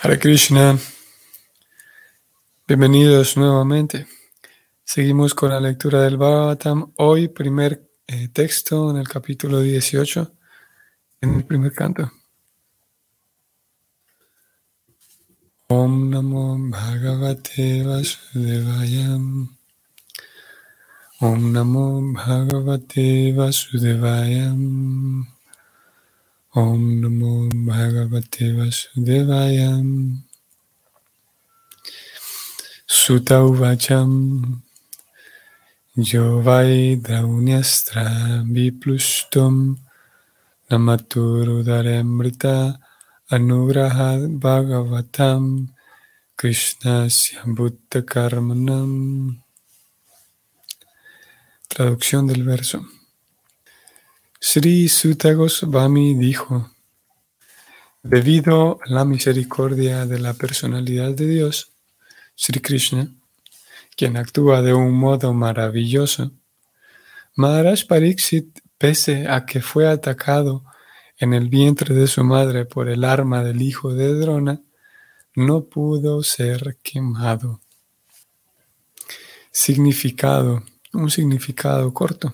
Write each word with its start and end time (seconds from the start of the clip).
Hare 0.00 0.16
Krishna, 0.20 0.78
bienvenidos 2.68 3.36
nuevamente. 3.36 4.06
Seguimos 4.84 5.34
con 5.34 5.50
la 5.50 5.58
lectura 5.58 6.02
del 6.02 6.16
Bhagavatam. 6.16 6.92
Hoy, 6.98 7.26
primer 7.26 7.90
eh, 8.06 8.28
texto 8.28 8.92
en 8.92 8.98
el 8.98 9.08
capítulo 9.08 9.60
18, 9.60 10.32
en 11.22 11.34
el 11.34 11.44
primer 11.44 11.72
canto. 11.72 12.12
Om 15.66 16.10
Namo 16.10 16.56
Bhagavate 16.70 17.82
Vasudevayam. 17.82 19.56
Om 21.18 21.52
Namo 21.52 22.12
Bhagavate 22.12 23.32
Vasudevayam. 23.32 25.37
Om 26.58 26.82
Namo 27.00 27.32
Bhagavate 27.66 28.46
Vasudevaya 28.58 29.70
Sutta 32.84 33.36
Uvacham 33.46 34.12
Yovai 35.96 37.00
Draunyastra 37.00 38.06
Viplustum. 38.52 39.54
Namaturudharemrita 40.68 42.56
Bhagavatam. 44.42 45.68
Krishna 46.36 47.08
Buddha 47.46 48.02
Karmanam. 48.04 49.42
Traducción 51.68 52.26
del 52.26 52.42
verso. 52.42 52.97
Sri 54.50 54.88
Sutta 54.88 55.34
Goswami 55.34 56.14
dijo, 56.14 56.70
debido 58.02 58.78
a 58.82 58.88
la 58.88 59.04
misericordia 59.04 60.06
de 60.06 60.18
la 60.18 60.32
personalidad 60.32 61.10
de 61.10 61.26
Dios, 61.26 61.72
Sri 62.34 62.58
Krishna, 62.58 63.12
quien 63.94 64.16
actúa 64.16 64.62
de 64.62 64.72
un 64.72 64.94
modo 64.94 65.34
maravilloso, 65.34 66.30
Maharaj 67.34 67.84
Pariksit, 67.86 68.60
pese 68.78 69.28
a 69.28 69.44
que 69.44 69.60
fue 69.60 69.86
atacado 69.86 70.64
en 71.18 71.34
el 71.34 71.50
vientre 71.50 71.94
de 71.94 72.06
su 72.06 72.24
madre 72.24 72.64
por 72.64 72.88
el 72.88 73.04
arma 73.04 73.44
del 73.44 73.60
hijo 73.60 73.92
de 73.92 74.14
Drona, 74.14 74.62
no 75.34 75.64
pudo 75.64 76.22
ser 76.22 76.78
quemado. 76.82 77.60
Significado, 79.50 80.62
un 80.94 81.10
significado 81.10 81.92
corto. 81.92 82.32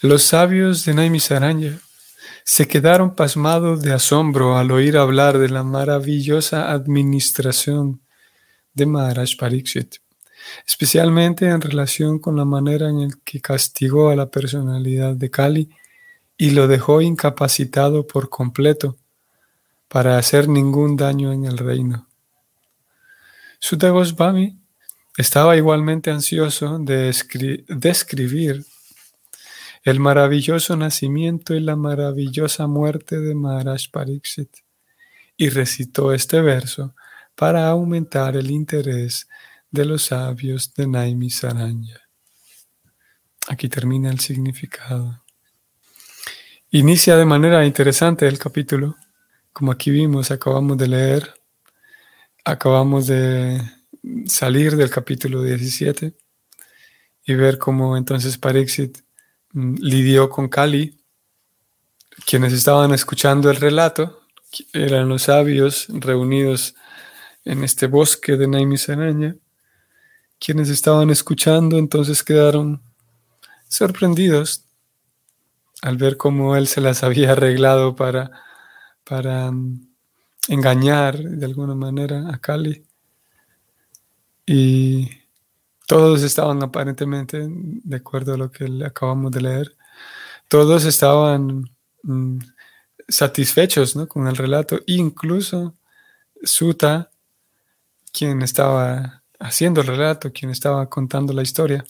Los 0.00 0.22
sabios 0.22 0.84
de 0.84 0.94
Naimisaranya 0.94 1.80
se 2.44 2.68
quedaron 2.68 3.16
pasmados 3.16 3.82
de 3.82 3.92
asombro 3.92 4.56
al 4.56 4.70
oír 4.70 4.96
hablar 4.96 5.38
de 5.38 5.48
la 5.48 5.64
maravillosa 5.64 6.70
administración 6.70 8.00
de 8.74 8.86
Maharaj 8.86 9.30
Pariksit, 9.36 9.96
especialmente 10.68 11.48
en 11.48 11.60
relación 11.60 12.20
con 12.20 12.36
la 12.36 12.44
manera 12.44 12.88
en 12.88 13.10
que 13.24 13.40
castigó 13.40 14.10
a 14.10 14.14
la 14.14 14.30
personalidad 14.30 15.16
de 15.16 15.32
Kali 15.32 15.68
y 16.36 16.50
lo 16.50 16.68
dejó 16.68 17.00
incapacitado 17.00 18.06
por 18.06 18.28
completo 18.28 18.96
para 19.88 20.16
hacer 20.16 20.48
ningún 20.48 20.96
daño 20.96 21.32
en 21.32 21.44
el 21.44 21.58
reino. 21.58 22.06
Sutta 23.58 23.88
Goswami 23.88 24.56
estaba 25.16 25.56
igualmente 25.56 26.12
ansioso 26.12 26.78
de 26.78 27.12
describir 27.66 28.64
el 29.90 30.00
maravilloso 30.00 30.76
nacimiento 30.76 31.54
y 31.54 31.60
la 31.60 31.74
maravillosa 31.74 32.66
muerte 32.66 33.20
de 33.20 33.34
Maharaj 33.34 33.90
Pariksit, 33.90 34.50
y 35.36 35.48
recitó 35.48 36.12
este 36.12 36.42
verso 36.42 36.94
para 37.34 37.68
aumentar 37.68 38.36
el 38.36 38.50
interés 38.50 39.28
de 39.70 39.86
los 39.86 40.02
sabios 40.06 40.74
de 40.74 40.86
Naimi 40.86 41.30
Saranya. 41.30 42.00
Aquí 43.48 43.70
termina 43.70 44.10
el 44.10 44.20
significado. 44.20 45.24
Inicia 46.70 47.16
de 47.16 47.24
manera 47.24 47.64
interesante 47.64 48.28
el 48.28 48.38
capítulo. 48.38 48.96
Como 49.54 49.72
aquí 49.72 49.90
vimos, 49.90 50.30
acabamos 50.30 50.76
de 50.76 50.88
leer, 50.88 51.34
acabamos 52.44 53.06
de 53.06 53.62
salir 54.26 54.76
del 54.76 54.90
capítulo 54.90 55.42
17 55.42 56.14
y 57.24 57.34
ver 57.34 57.56
cómo 57.56 57.96
entonces 57.96 58.36
Pariksit 58.36 59.07
lidió 59.52 60.28
con 60.28 60.48
Kali. 60.48 60.98
Quienes 62.26 62.52
estaban 62.52 62.92
escuchando 62.92 63.50
el 63.50 63.56
relato 63.56 64.20
eran 64.72 65.08
los 65.08 65.22
sabios 65.22 65.86
reunidos 65.88 66.74
en 67.44 67.64
este 67.64 67.86
bosque 67.86 68.36
de 68.36 68.48
Naimisaraña. 68.48 69.36
Quienes 70.38 70.68
estaban 70.68 71.10
escuchando 71.10 71.78
entonces 71.78 72.22
quedaron 72.22 72.82
sorprendidos 73.68 74.64
al 75.82 75.96
ver 75.96 76.16
cómo 76.16 76.56
él 76.56 76.66
se 76.66 76.80
las 76.80 77.02
había 77.02 77.32
arreglado 77.32 77.94
para, 77.94 78.30
para 79.04 79.50
mm, 79.50 79.88
engañar 80.48 81.18
de 81.18 81.46
alguna 81.46 81.74
manera 81.74 82.28
a 82.32 82.38
Kali. 82.38 82.84
Y 84.46 85.17
todos 85.88 86.22
estaban 86.22 86.62
aparentemente, 86.62 87.46
de 87.48 87.96
acuerdo 87.96 88.34
a 88.34 88.36
lo 88.36 88.52
que 88.52 88.66
acabamos 88.84 89.32
de 89.32 89.40
leer, 89.40 89.74
todos 90.46 90.84
estaban 90.84 91.64
mm, 92.02 92.38
satisfechos 93.08 93.94
con 94.06 94.28
el 94.28 94.36
relato, 94.36 94.80
incluso 94.86 95.76
Suta, 96.42 97.10
quien 98.12 98.42
estaba 98.42 99.22
haciendo 99.40 99.80
el 99.80 99.86
relato, 99.86 100.30
quien 100.30 100.50
estaba 100.50 100.90
contando 100.90 101.32
la 101.32 101.40
historia. 101.40 101.86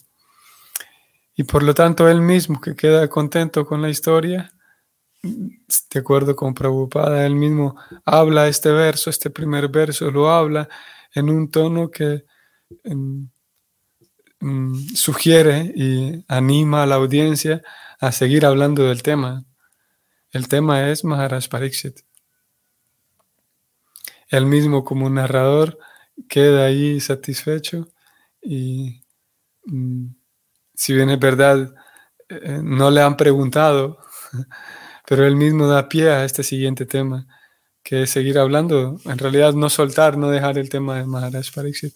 Y 1.35 1.43
por 1.43 1.65
lo 1.65 1.75
tanto 1.75 2.09
él 2.09 2.21
mismo 2.21 2.61
que 2.61 2.77
queda 2.77 3.09
contento 3.09 3.67
con 3.67 3.83
la 3.83 3.91
historia, 3.91 4.53
de 5.23 5.99
acuerdo 5.99 6.37
con 6.37 6.55
Prabhupada, 6.55 7.27
él 7.27 7.35
mismo 7.35 7.75
habla 8.05 8.47
este 8.47 8.71
verso, 8.71 9.11
este 9.11 9.29
primer 9.29 9.69
verso, 9.69 10.09
lo 10.13 10.31
habla 10.31 10.69
en 11.13 11.31
un 11.31 11.51
tono 11.51 11.91
que... 11.91 12.25
Mm, 14.41 14.95
sugiere 14.95 15.73
y 15.75 16.25
anima 16.29 16.85
a 16.85 16.87
la 16.87 16.95
audiencia 16.97 17.63
a 18.01 18.13
seguir 18.13 18.47
hablando 18.47 18.85
del 18.85 19.03
tema. 19.03 19.45
El 20.31 20.49
tema 20.49 20.91
es 20.91 21.05
Maharaj 21.05 21.49
Pariksit. 21.49 22.01
Él 24.29 24.47
mismo 24.47 24.85
como 24.85 25.11
narrador 25.11 25.79
queda 26.29 26.67
ahí 26.67 27.01
satisfecho 27.01 27.89
y 28.43 29.03
mm, 29.65 30.09
si 30.75 30.95
bien 30.95 31.11
es 31.11 31.19
verdad, 31.19 31.75
eh, 32.29 32.61
no 32.63 32.91
le 32.91 33.03
han 33.03 33.17
preguntado, 33.17 33.99
pero 35.07 35.27
él 35.27 35.37
mismo 35.37 35.67
da 35.69 35.89
pie 35.89 36.11
a 36.11 36.25
este 36.25 36.45
siguiente 36.45 36.87
tema, 36.87 37.27
que 37.83 38.03
es 38.05 38.11
seguir 38.11 38.39
hablando, 38.39 39.01
en 39.05 39.19
realidad 39.19 39.55
no 39.55 39.71
soltar, 39.71 40.17
no 40.19 40.31
dejar 40.31 40.59
el 40.59 40.69
tema 40.69 40.99
de 40.99 41.07
Maharaj 41.07 41.53
Pariksit 41.55 41.95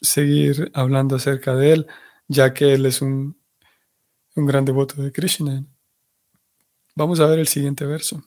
seguir 0.00 0.70
hablando 0.74 1.16
acerca 1.16 1.54
de 1.54 1.72
él, 1.72 1.86
ya 2.28 2.54
que 2.54 2.74
él 2.74 2.86
es 2.86 3.02
un, 3.02 3.38
un 4.36 4.46
gran 4.46 4.64
devoto 4.64 5.02
de 5.02 5.12
Krishna. 5.12 5.64
Vamos 6.94 7.20
a 7.20 7.26
ver 7.26 7.38
el 7.38 7.48
siguiente 7.48 7.86
verso. 7.86 8.22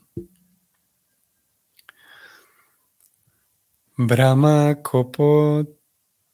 Brahma 3.97 4.81
kopo 4.81 5.65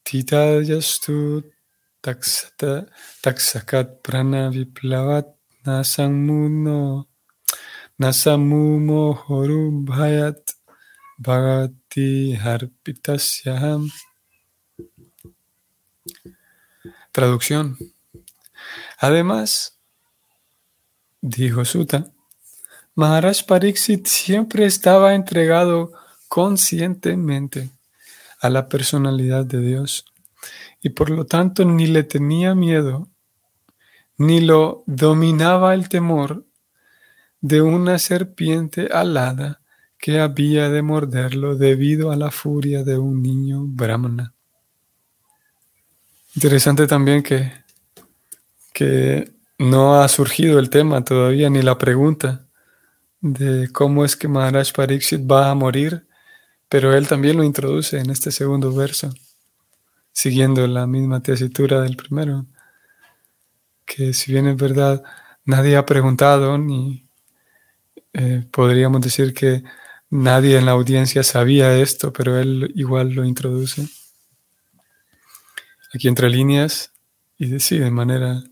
tita 0.03 0.61
yastu 0.61 1.43
taksakat 3.21 3.87
prana 4.03 4.49
viplavat 4.49 5.27
nasamuno 5.65 7.07
nasamumo 7.99 9.03
horu 9.25 9.83
bhayat 9.89 10.53
bhagati 11.19 12.37
harpitasyaham 12.43 13.89
Traducción. 17.17 17.79
Además, 18.99 19.79
dijo 21.19 21.65
Sutta, 21.65 22.11
Maharaj 22.93 23.43
Pariksit 23.47 24.05
siempre 24.05 24.67
estaba 24.67 25.15
entregado 25.15 25.93
conscientemente 26.27 27.71
a 28.39 28.51
la 28.51 28.69
personalidad 28.69 29.45
de 29.45 29.61
Dios 29.61 30.05
y 30.79 30.89
por 30.89 31.09
lo 31.09 31.25
tanto 31.25 31.65
ni 31.65 31.87
le 31.87 32.03
tenía 32.03 32.53
miedo 32.53 33.07
ni 34.19 34.39
lo 34.39 34.83
dominaba 34.85 35.73
el 35.73 35.89
temor 35.89 36.45
de 37.41 37.63
una 37.63 37.97
serpiente 37.97 38.89
alada 38.93 39.61
que 39.97 40.19
había 40.19 40.69
de 40.69 40.83
morderlo 40.83 41.55
debido 41.55 42.11
a 42.11 42.15
la 42.15 42.29
furia 42.29 42.83
de 42.83 42.99
un 42.99 43.23
niño 43.23 43.63
brahmana. 43.63 44.36
Interesante 46.37 46.85
también 46.85 47.23
que, 47.23 47.51
que 48.71 49.33
no 49.57 49.99
ha 49.99 50.07
surgido 50.07 50.59
el 50.59 50.69
tema 50.69 51.03
todavía 51.03 51.49
ni 51.49 51.63
la 51.63 51.79
pregunta 51.79 52.47
de 53.21 53.71
cómo 53.71 54.05
es 54.05 54.15
que 54.15 54.27
Maharaj 54.27 54.71
Pariksit 54.71 55.21
va 55.21 55.49
a 55.49 55.55
morir, 55.55 56.05
pero 56.69 56.95
él 56.95 57.07
también 57.07 57.37
lo 57.37 57.43
introduce 57.43 57.97
en 57.97 58.11
este 58.11 58.29
segundo 58.29 58.71
verso, 58.71 59.09
siguiendo 60.11 60.67
la 60.67 60.85
misma 60.85 61.23
tesitura 61.23 61.81
del 61.81 61.97
primero, 61.97 62.45
que 63.83 64.13
si 64.13 64.31
bien 64.31 64.45
es 64.45 64.57
verdad, 64.57 65.03
nadie 65.43 65.75
ha 65.75 65.87
preguntado, 65.87 66.59
ni 66.59 67.09
eh, 68.13 68.45
podríamos 68.51 69.01
decir 69.01 69.33
que 69.33 69.63
nadie 70.11 70.59
en 70.59 70.67
la 70.67 70.73
audiencia 70.73 71.23
sabía 71.23 71.75
esto, 71.79 72.13
pero 72.13 72.37
él 72.37 72.71
igual 72.75 73.13
lo 73.13 73.25
introduce. 73.25 73.87
Aquí 75.97 76.09
entre 76.09 76.29
líneas, 76.29 76.93
y 77.39 77.47
de, 77.47 77.59
sí, 77.59 77.79
de 77.79 77.89
manera 77.89 78.43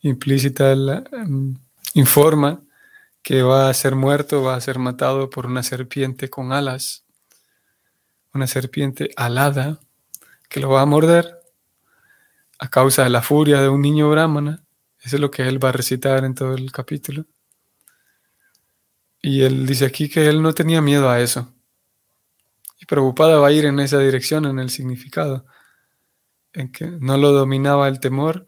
implícita, 0.00 0.72
em, 0.72 1.58
informa 1.92 2.62
que 3.22 3.42
va 3.42 3.68
a 3.68 3.74
ser 3.74 3.94
muerto, 3.94 4.42
va 4.42 4.54
a 4.54 4.60
ser 4.62 4.78
matado 4.78 5.28
por 5.28 5.44
una 5.44 5.62
serpiente 5.62 6.30
con 6.30 6.50
alas, 6.50 7.04
una 8.32 8.46
serpiente 8.46 9.10
alada 9.16 9.80
que 10.48 10.60
lo 10.60 10.70
va 10.70 10.80
a 10.80 10.86
morder 10.86 11.42
a 12.58 12.68
causa 12.68 13.04
de 13.04 13.10
la 13.10 13.20
furia 13.20 13.60
de 13.60 13.68
un 13.68 13.82
niño 13.82 14.10
brahmana. 14.10 14.64
Eso 15.02 15.16
es 15.16 15.20
lo 15.20 15.30
que 15.30 15.46
él 15.46 15.62
va 15.62 15.68
a 15.68 15.72
recitar 15.72 16.24
en 16.24 16.34
todo 16.34 16.54
el 16.54 16.72
capítulo. 16.72 17.26
Y 19.20 19.42
él 19.42 19.66
dice 19.66 19.84
aquí 19.84 20.08
que 20.08 20.26
él 20.26 20.40
no 20.40 20.54
tenía 20.54 20.80
miedo 20.80 21.10
a 21.10 21.20
eso. 21.20 21.52
Y 22.80 22.86
preocupada 22.86 23.38
va 23.40 23.48
a 23.48 23.52
ir 23.52 23.66
en 23.66 23.78
esa 23.78 23.98
dirección, 23.98 24.46
en 24.46 24.58
el 24.58 24.70
significado, 24.70 25.44
en 26.52 26.70
que 26.70 26.86
no 26.86 27.16
lo 27.16 27.32
dominaba 27.32 27.88
el 27.88 28.00
temor, 28.00 28.46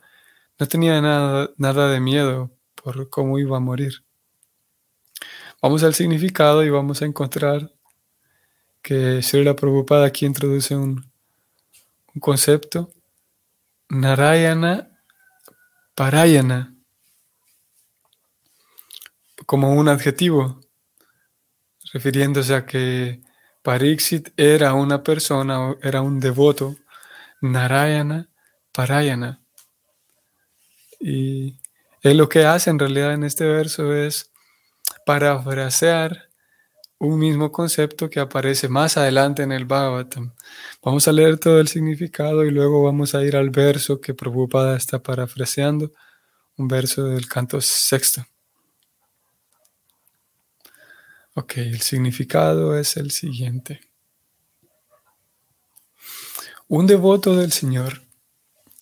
no 0.58 0.68
tenía 0.68 1.00
nada, 1.00 1.50
nada 1.56 1.90
de 1.90 2.00
miedo 2.00 2.50
por 2.74 3.08
cómo 3.10 3.38
iba 3.38 3.56
a 3.56 3.60
morir. 3.60 4.04
Vamos 5.62 5.82
al 5.82 5.94
significado 5.94 6.62
y 6.62 6.70
vamos 6.70 7.00
a 7.02 7.06
encontrar 7.06 7.72
que 8.82 9.20
la 9.32 9.56
Prabhupada 9.56 10.06
aquí 10.06 10.26
introduce 10.26 10.76
un, 10.76 11.10
un 12.14 12.20
concepto, 12.20 12.90
Narayana 13.88 14.90
Parayana, 15.94 16.74
como 19.46 19.72
un 19.74 19.88
adjetivo, 19.88 20.60
refiriéndose 21.92 22.54
a 22.54 22.66
que 22.66 23.22
Pariksit 23.62 24.30
era 24.36 24.74
una 24.74 25.04
persona, 25.04 25.76
era 25.82 26.02
un 26.02 26.18
devoto, 26.18 26.76
Narayana 27.52 28.28
Parayana. 28.72 29.40
Y 30.98 31.58
él 32.02 32.16
lo 32.16 32.28
que 32.28 32.44
hace 32.46 32.70
en 32.70 32.78
realidad 32.78 33.12
en 33.12 33.24
este 33.24 33.44
verso 33.44 33.94
es 33.94 34.32
parafrasear 35.06 36.30
un 36.98 37.18
mismo 37.18 37.52
concepto 37.52 38.08
que 38.08 38.20
aparece 38.20 38.68
más 38.68 38.96
adelante 38.96 39.42
en 39.42 39.52
el 39.52 39.66
Bhagavatam. 39.66 40.32
Vamos 40.82 41.06
a 41.06 41.12
leer 41.12 41.38
todo 41.38 41.60
el 41.60 41.68
significado 41.68 42.44
y 42.44 42.50
luego 42.50 42.82
vamos 42.82 43.14
a 43.14 43.22
ir 43.22 43.36
al 43.36 43.50
verso 43.50 44.00
que 44.00 44.14
Prabhupada 44.14 44.76
está 44.76 45.02
parafraseando, 45.02 45.92
un 46.56 46.68
verso 46.68 47.04
del 47.04 47.28
canto 47.28 47.60
sexto. 47.60 48.24
Ok, 51.34 51.58
el 51.58 51.80
significado 51.80 52.78
es 52.78 52.96
el 52.96 53.10
siguiente. 53.10 53.80
Un 56.68 56.86
devoto 56.86 57.36
del 57.36 57.52
Señor 57.52 58.00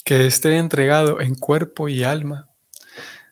que 0.05 0.26
esté 0.26 0.58
entregado 0.58 1.20
en 1.20 1.34
cuerpo 1.34 1.88
y 1.88 2.05
alma 2.05 2.49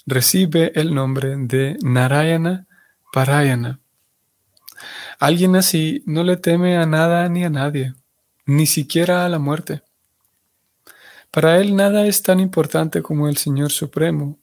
recibe 0.07 0.73
el 0.75 0.93
nombre 0.93 1.37
de 1.37 1.77
Narayana 1.83 2.67
Parayana. 3.13 3.79
Alguien 5.21 5.55
así 5.55 6.03
no 6.05 6.25
le 6.25 6.37
teme 6.37 6.77
a 6.79 6.85
nada 6.85 7.29
ni 7.29 7.45
a 7.45 7.51
nadie, 7.51 7.95
ni 8.45 8.67
siquiera 8.67 9.25
a 9.25 9.29
la 9.29 9.39
muerte. 9.39 9.83
Para 11.31 11.59
él 11.61 11.77
nada 11.77 12.07
es 12.07 12.25
tan 12.25 12.41
importante 12.41 13.03
como 13.03 13.29
el 13.29 13.37
Señor 13.37 13.71
Supremo, 13.71 14.41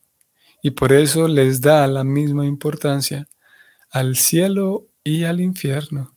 y 0.63 0.71
por 0.71 0.93
eso 0.93 1.27
les 1.27 1.59
da 1.59 1.85
la 1.85 2.05
misma 2.05 2.45
importancia 2.45 3.27
al 3.89 4.15
cielo 4.15 4.87
y 5.03 5.25
al 5.25 5.41
infierno. 5.41 6.16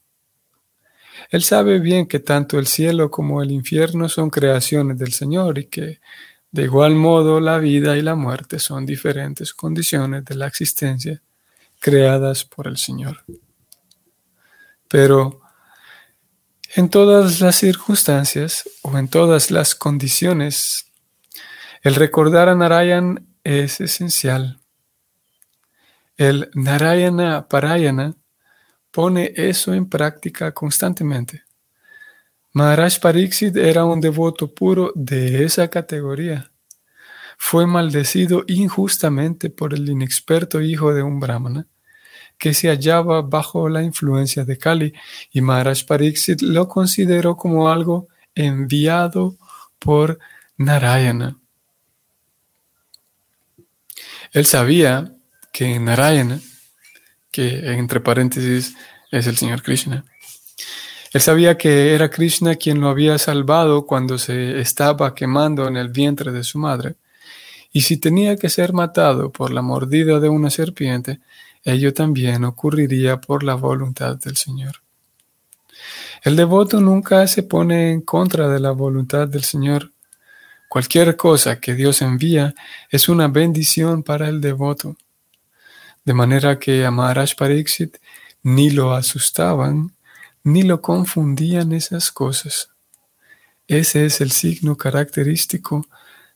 Él 1.29 1.43
sabe 1.43 1.79
bien 1.79 2.07
que 2.07 2.19
tanto 2.19 2.59
el 2.59 2.67
cielo 2.67 3.11
como 3.11 3.43
el 3.43 3.51
infierno 3.51 4.09
son 4.09 4.31
creaciones 4.31 4.99
del 4.99 5.13
Señor 5.13 5.59
y 5.59 5.67
que 5.67 6.01
de 6.51 6.65
igual 6.65 6.95
modo 6.95 7.41
la 7.41 7.59
vida 7.59 7.97
y 7.97 8.03
la 8.03 8.15
muerte 8.15 8.59
son 8.59 8.87
diferentes 8.87 9.55
condiciones 9.55 10.25
de 10.25 10.35
la 10.35 10.47
existencia 10.47 11.23
creadas 11.79 12.45
por 12.45 12.67
el 12.67 12.77
Señor. 12.77 13.25
Pero 14.89 15.41
en 16.75 16.89
todas 16.89 17.41
las 17.41 17.57
circunstancias 17.57 18.69
o 18.83 18.97
en 18.99 19.09
todas 19.09 19.51
las 19.51 19.75
condiciones, 19.75 20.87
el 21.83 21.95
recordar 21.95 22.49
a 22.49 22.55
Narayan 22.55 23.27
es 23.45 23.81
esencial. 23.81 24.61
El 26.17 26.51
Narayana 26.55 27.49
Parayana 27.49 28.15
pone 28.91 29.33
eso 29.37 29.73
en 29.75 29.89
práctica 29.89 30.53
constantemente. 30.53 31.45
Maharaj 32.53 33.01
Pariksit 33.01 33.57
era 33.57 33.85
un 33.85 34.01
devoto 34.01 34.53
puro 34.53 34.93
de 34.95 35.45
esa 35.45 35.69
categoría 35.69 36.51
fue 37.43 37.67
maldecido 37.67 38.45
injustamente 38.49 39.49
por 39.49 39.73
el 39.73 39.89
inexperto 39.89 40.61
hijo 40.61 40.93
de 40.93 41.03
un 41.03 41.19
brahmana 41.19 41.67
que 42.37 42.53
se 42.53 42.69
hallaba 42.69 43.23
bajo 43.23 43.71
la 43.71 43.83
influencia 43.83 44.45
de 44.45 44.59
Kali 44.59 44.93
y 45.33 45.41
Maharaj 45.41 45.87
Pariksit 45.87 46.43
lo 46.43 46.69
consideró 46.69 47.39
como 47.39 47.71
algo 47.71 48.09
enviado 48.35 49.37
por 49.79 50.19
Narayana. 50.59 51.39
Él 54.33 54.45
sabía 54.45 55.11
que 55.51 55.81
Narayana, 55.81 56.41
que 57.31 57.73
entre 57.73 58.01
paréntesis 58.01 58.77
es 59.11 59.27
el 59.27 59.37
Señor 59.37 59.63
Krishna, 59.63 60.05
él 61.13 61.21
sabía 61.21 61.59
que 61.59 61.93
era 61.95 62.09
Krishna 62.09 62.55
quien 62.55 62.81
lo 62.81 62.89
había 62.89 63.19
salvado 63.19 63.85
cuando 63.85 64.17
se 64.17 64.61
estaba 64.61 65.15
quemando 65.15 65.67
en 65.67 65.77
el 65.77 65.89
vientre 65.89 66.31
de 66.31 66.45
su 66.45 66.59
madre 66.59 66.95
y 67.73 67.83
si 67.83 67.97
tenía 67.97 68.37
que 68.37 68.49
ser 68.49 68.73
matado 68.73 69.31
por 69.31 69.53
la 69.53 69.63
mordida 69.63 70.21
de 70.21 70.29
una 70.29 70.51
serpiente, 70.51 71.21
ello 71.65 71.93
también 71.95 72.45
ocurriría 72.45 73.21
por 73.21 73.43
la 73.43 73.55
voluntad 73.55 74.17
del 74.17 74.37
Señor. 74.37 74.77
El 76.23 76.37
devoto 76.37 76.81
nunca 76.81 77.27
se 77.27 77.43
pone 77.43 77.93
en 77.93 78.03
contra 78.03 78.49
de 78.49 78.61
la 78.61 78.73
voluntad 78.73 79.29
del 79.29 79.45
Señor. 79.45 79.93
Cualquier 80.69 81.17
cosa 81.17 81.61
que 81.61 81.75
Dios 81.75 82.03
envía 82.03 82.55
es 82.91 83.09
una 83.09 83.29
bendición 83.29 84.03
para 84.03 84.29
el 84.29 84.41
devoto. 84.41 84.97
De 86.05 86.15
manera 86.15 86.59
que 86.59 86.85
a 86.85 86.91
Maharaj 86.91 87.35
Pariksit 87.37 87.99
ni 88.43 88.71
lo 88.71 88.95
asustaban 88.95 89.93
ni 90.43 90.63
lo 90.63 90.81
confundían 90.81 91.73
esas 91.73 92.11
cosas. 92.11 92.71
Ese 93.69 94.07
es 94.07 94.21
el 94.21 94.31
signo 94.31 94.77
característico 94.77 95.87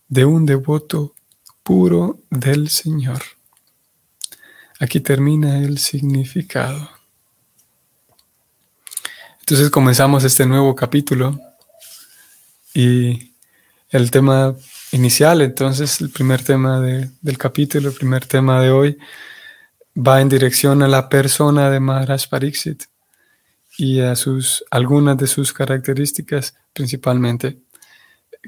de 0.09 0.25
un 0.25 0.47
devoto 0.47 1.15
puro 1.63 2.21
del 2.31 2.69
Señor. 2.69 3.23
Aquí 4.79 5.01
termina 5.01 5.59
el 5.59 5.79
significado. 5.79 6.91
Entonces 9.41 9.71
comenzamos 9.71 10.25
este 10.25 10.47
nuevo 10.47 10.75
capítulo 10.75 11.39
y 12.73 13.35
el 13.91 14.11
tema 14.11 14.55
inicial, 14.93 15.43
entonces 15.43 16.01
el 16.01 16.11
primer 16.11 16.43
tema 16.43 16.81
del 16.81 17.39
capítulo, 17.39 17.89
el 17.89 17.95
primer 17.95 18.27
tema 18.27 18.61
de 18.61 18.71
hoy, 18.71 18.99
va 19.97 20.21
en 20.21 20.29
dirección 20.29 20.83
a 20.83 20.89
la 20.89 21.09
persona 21.09 21.71
de 21.71 21.81
Maharaj 21.81 22.29
Pariksit 22.29 22.85
y 23.77 24.01
a 24.01 24.17
sus, 24.17 24.65
algunas 24.71 25.17
de 25.17 25.27
sus 25.27 25.53
características, 25.53 26.55
principalmente 26.73 27.59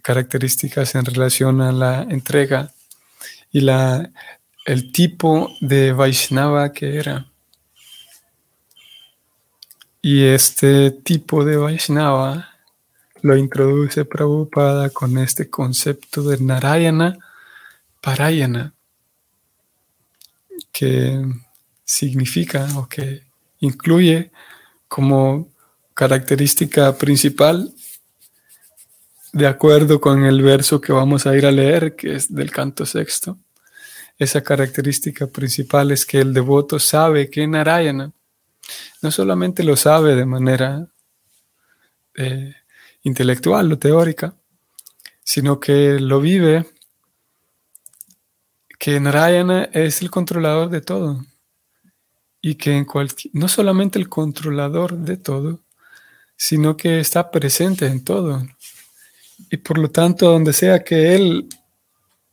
características 0.02 0.94
en 0.94 1.04
relación 1.04 1.60
a 1.60 1.72
la 1.72 2.02
entrega 2.02 2.72
y 3.50 3.60
la, 3.60 4.10
el 4.66 4.92
tipo 4.92 5.50
de 5.60 5.92
Vaishnava 5.92 6.72
que 6.72 6.96
era. 6.96 7.26
Y 10.02 10.24
este 10.24 10.90
tipo 10.90 11.44
de 11.44 11.56
Vaishnava 11.56 12.50
lo 13.22 13.36
introduce 13.36 14.04
Prabhupada 14.04 14.90
con 14.90 15.18
este 15.18 15.50
concepto 15.50 16.22
de 16.22 16.38
Narayana 16.38 17.18
Parayana, 18.00 18.72
que 20.76 21.24
significa 21.84 22.66
o 22.76 22.86
que 22.86 23.22
incluye 23.60 24.30
como 24.88 25.48
característica 25.94 26.98
principal 26.98 27.72
de 29.32 29.46
acuerdo 29.46 30.00
con 30.00 30.24
el 30.24 30.42
verso 30.42 30.80
que 30.80 30.92
vamos 30.92 31.26
a 31.26 31.36
ir 31.36 31.46
a 31.46 31.50
leer, 31.50 31.96
que 31.96 32.16
es 32.16 32.34
del 32.34 32.50
canto 32.50 32.84
sexto, 32.84 33.38
esa 34.18 34.42
característica 34.42 35.26
principal 35.26 35.90
es 35.92 36.04
que 36.04 36.20
el 36.20 36.32
devoto 36.32 36.78
sabe 36.78 37.30
que 37.30 37.46
Narayana 37.46 38.12
no 39.02 39.10
solamente 39.10 39.62
lo 39.62 39.76
sabe 39.76 40.14
de 40.14 40.26
manera 40.26 40.88
eh, 42.14 42.54
intelectual 43.02 43.72
o 43.72 43.78
teórica, 43.78 44.34
sino 45.22 45.60
que 45.60 46.00
lo 46.00 46.20
vive, 46.20 46.66
que 48.86 49.00
Narayana 49.00 49.68
es 49.72 50.00
el 50.00 50.12
controlador 50.12 50.70
de 50.70 50.80
todo 50.80 51.26
y 52.40 52.54
que 52.54 52.76
en 52.76 52.86
no 53.32 53.48
solamente 53.48 53.98
el 53.98 54.08
controlador 54.08 54.96
de 54.96 55.16
todo, 55.16 55.64
sino 56.36 56.76
que 56.76 57.00
está 57.00 57.32
presente 57.32 57.86
en 57.86 58.04
todo. 58.04 58.46
Y 59.50 59.56
por 59.56 59.78
lo 59.78 59.90
tanto, 59.90 60.30
donde 60.30 60.52
sea 60.52 60.84
que 60.84 61.16
él 61.16 61.48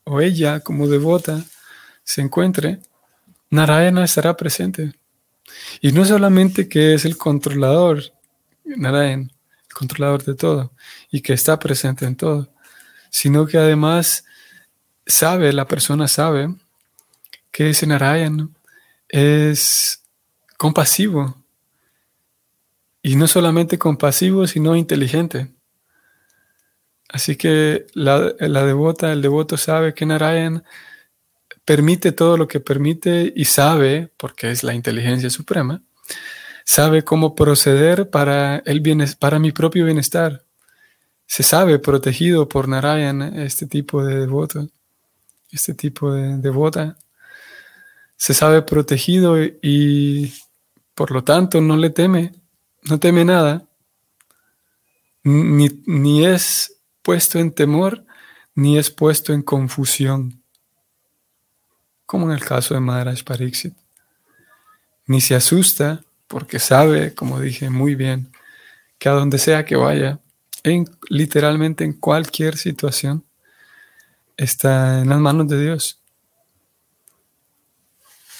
o 0.03 0.21
ella 0.21 0.59
como 0.59 0.87
devota 0.87 1.43
se 2.03 2.21
encuentre, 2.21 2.81
Narayana 3.49 4.03
estará 4.03 4.37
presente. 4.37 4.93
Y 5.81 5.91
no 5.91 6.05
solamente 6.05 6.69
que 6.69 6.93
es 6.93 7.03
el 7.03 7.17
controlador, 7.17 8.03
Narayana, 8.63 9.23
el 9.23 9.73
controlador 9.73 10.23
de 10.23 10.35
todo, 10.35 10.71
y 11.09 11.21
que 11.21 11.33
está 11.33 11.57
presente 11.57 12.05
en 12.05 12.15
todo, 12.15 12.53
sino 13.09 13.47
que 13.47 13.57
además 13.57 14.25
sabe, 15.05 15.53
la 15.53 15.67
persona 15.67 16.07
sabe, 16.07 16.53
que 17.51 17.69
ese 17.69 17.87
Narayana 17.87 18.49
es 19.09 20.03
compasivo. 20.57 21.35
Y 23.01 23.15
no 23.15 23.27
solamente 23.27 23.77
compasivo, 23.77 24.47
sino 24.47 24.75
inteligente. 24.75 25.51
Así 27.13 27.35
que 27.35 27.85
la, 27.93 28.33
devota, 28.39 29.13
el 29.13 29.21
devoto 29.21 29.55
sabe 29.55 29.93
que 29.93 30.03
Narayan 30.03 30.63
permite 31.63 32.11
todo 32.11 32.37
lo 32.37 32.47
que 32.47 32.59
permite 32.59 33.31
y 33.35 33.45
sabe, 33.45 34.11
porque 34.17 34.49
es 34.49 34.63
la 34.63 34.73
inteligencia 34.73 35.29
suprema, 35.29 35.83
sabe 36.65 37.03
cómo 37.03 37.35
proceder 37.35 38.09
para, 38.09 38.63
bienes, 38.81 39.15
para 39.15 39.37
mi 39.37 39.51
propio 39.51 39.85
bienestar. 39.85 40.43
Se 41.27 41.43
sabe 41.43 41.77
protegido 41.77 42.49
por 42.49 42.67
Narayan 42.67 43.21
este 43.39 43.67
tipo 43.67 44.03
de 44.03 44.19
devoto, 44.21 44.69
este 45.53 45.73
tipo 45.73 46.11
de 46.11 46.37
devota. 46.37 46.97
Se 48.15 48.33
sabe 48.33 48.61
protegido 48.61 49.37
y 49.41 50.33
por 50.95 51.11
lo 51.11 51.23
tanto 51.23 51.61
no 51.61 51.77
le 51.77 51.89
teme, 51.89 52.33
no 52.83 52.99
teme 52.99 53.25
nada, 53.25 53.65
ni, 55.23 55.69
ni 55.85 56.25
es 56.25 56.77
puesto 57.01 57.39
en 57.39 57.51
temor, 57.51 58.05
ni 58.55 58.77
es 58.77 58.89
puesto 58.89 59.33
en 59.33 59.41
confusión 59.41 60.43
como 62.13 62.27
en 62.27 62.33
el 62.33 62.45
caso 62.45 62.75
de 62.75 62.79
Maharaj 62.79 63.23
Pariksit. 63.23 63.73
Ni 65.07 65.19
se 65.19 65.33
asusta 65.33 66.03
porque 66.27 66.59
sabe, 66.59 67.15
como 67.15 67.39
dije 67.39 67.71
muy 67.71 67.95
bien, 67.95 68.31
que 68.99 69.09
a 69.09 69.13
donde 69.13 69.39
sea 69.39 69.65
que 69.65 69.75
vaya, 69.75 70.19
en, 70.63 70.85
literalmente 71.09 71.83
en 71.83 71.93
cualquier 71.93 72.57
situación, 72.57 73.25
está 74.37 75.01
en 75.01 75.09
las 75.09 75.19
manos 75.19 75.47
de 75.47 75.61
Dios. 75.61 76.01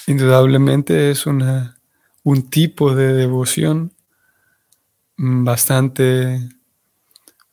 Indudablemente 0.08 1.12
es 1.12 1.26
una, 1.26 1.78
un 2.24 2.50
tipo 2.50 2.94
de 2.94 3.14
devoción 3.14 3.94
bastante 5.16 6.50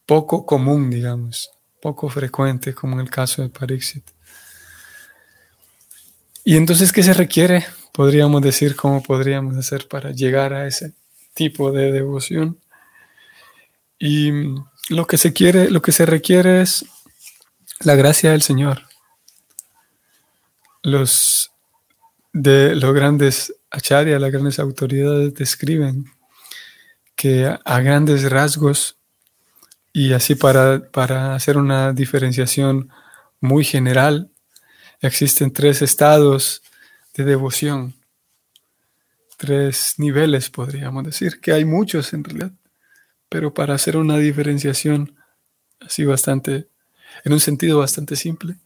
poco 0.07 0.45
común, 0.45 0.91
digamos, 0.91 1.51
poco 1.81 2.09
frecuente, 2.09 2.75
como 2.75 2.95
en 2.95 3.01
el 3.01 3.11
caso 3.11 3.43
de 3.43 3.49
Pariksit. 3.49 4.05
Y 6.45 6.57
entonces, 6.57 6.93
¿qué 6.93 7.03
se 7.03 7.15
requiere? 7.15 7.65
Podríamos 7.93 8.43
decir 8.43 8.75
cómo 8.75 9.03
podríamos 9.03 9.57
hacer 9.57 9.87
para 9.89 10.11
llegar 10.11 10.53
a 10.53 10.67
ese 10.67 10.95
tipo 11.35 11.71
de 11.71 11.93
devoción. 11.93 12.59
Y 13.99 14.33
lo 14.89 15.07
que 15.07 15.19
se 15.19 15.33
quiere, 15.33 15.71
lo 15.71 15.83
que 15.83 15.93
se 15.93 16.07
requiere 16.07 16.63
es 16.63 16.85
la 17.81 17.95
gracia 17.95 18.31
del 18.31 18.43
Señor. 18.43 18.83
Los 20.83 21.51
de 22.33 22.75
los 22.77 22.95
grandes 22.95 23.55
acharyas, 23.71 24.21
las 24.21 24.33
grandes 24.33 24.59
autoridades 24.59 25.35
describen 25.35 26.07
que 27.17 27.47
a, 27.47 27.81
grandes 27.81 28.31
rasgos 28.31 28.97
y 29.93 30.13
así 30.13 30.37
para, 30.37 30.91
para 30.91 31.35
hacer 31.35 31.59
una 31.59 31.93
diferenciación 31.93 32.91
muy 33.41 33.65
general, 33.65 34.31
Existen 35.03 35.51
tres 35.51 35.81
estados 35.81 36.63
de 37.15 37.25
devoción, 37.25 37.95
tres 39.39 39.95
niveles 39.97 40.51
podríamos 40.51 41.05
decir, 41.05 41.41
que 41.41 41.53
hay 41.53 41.65
muchos 41.65 42.13
en 42.13 42.23
realidad, 42.23 42.53
pero 43.31 43.55
para 43.55 43.75
hacer 43.75 43.97
una 43.97 44.19
diferenciación 44.19 45.17
así 45.81 46.05
bastante, 46.05 46.69
en 47.25 47.33
un 47.33 47.41
sentido 47.41 47.79
bastante 47.79 48.17
simple, 48.17 48.57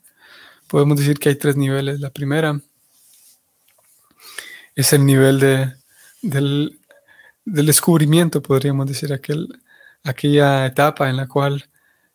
podemos 0.66 0.98
decir 0.98 1.18
que 1.18 1.28
hay 1.30 1.36
tres 1.36 1.56
niveles. 1.56 2.00
La 2.00 2.10
primera 2.10 2.60
es 4.74 4.92
el 4.92 5.06
nivel 5.06 5.40
de, 5.40 5.72
del, 6.22 6.80
descubrimiento, 7.44 8.42
podríamos 8.42 8.86
decir, 8.86 9.12
aquel, 9.12 9.60
aquella 10.02 10.66
etapa 10.66 11.08
en 11.10 11.16
la 11.16 11.28
cual 11.28 11.68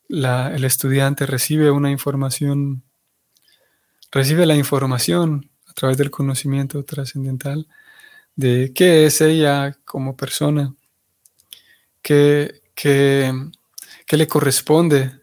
el 0.10 0.64
estudiante 0.64 1.26
recibe 1.28 1.70
una 1.70 1.92
información 1.92 2.84
recibe 4.12 4.46
la 4.46 4.56
información 4.56 5.50
a 5.68 5.74
través 5.74 5.98
del 5.98 6.12
conocimiento 6.12 6.84
trascendental 6.84 7.68
de 8.36 8.72
qué 8.74 9.06
es 9.06 9.22
ella 9.22 9.78
como 9.86 10.16
persona, 10.16 10.74
qué, 12.02 12.62
le 14.12 14.28
corresponde, 14.28 15.19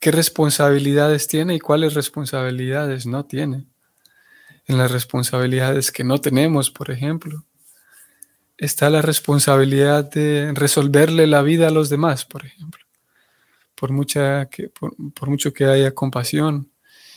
qué, 0.00 0.10
responsabilidades 0.10 1.28
tiene 1.28 1.54
y 1.54 1.60
cuáles 1.60 1.94
responsabilidades 1.94 3.06
no 3.06 3.24
tiene. 3.24 3.66
En 4.66 4.78
las 4.78 4.90
responsabilidades 4.90 5.92
que 5.92 6.04
no 6.04 6.18
tenemos, 6.18 6.70
por 6.70 6.90
ejemplo, 6.90 7.44
está 8.58 8.90
la 8.90 9.02
responsabilidad 9.02 10.10
de 10.10 10.52
resolverle 10.54 11.26
la 11.26 11.42
vida 11.42 11.68
a 11.68 11.70
los 11.70 11.88
demás, 11.88 12.24
por 12.24 12.44
ejemplo 12.46 12.82
por, 13.82 14.06
que, 14.48 14.68
por, 14.68 15.28
mucho 15.28 15.52
que 15.52 15.64
haya 15.64 15.92
compasión 15.92 16.70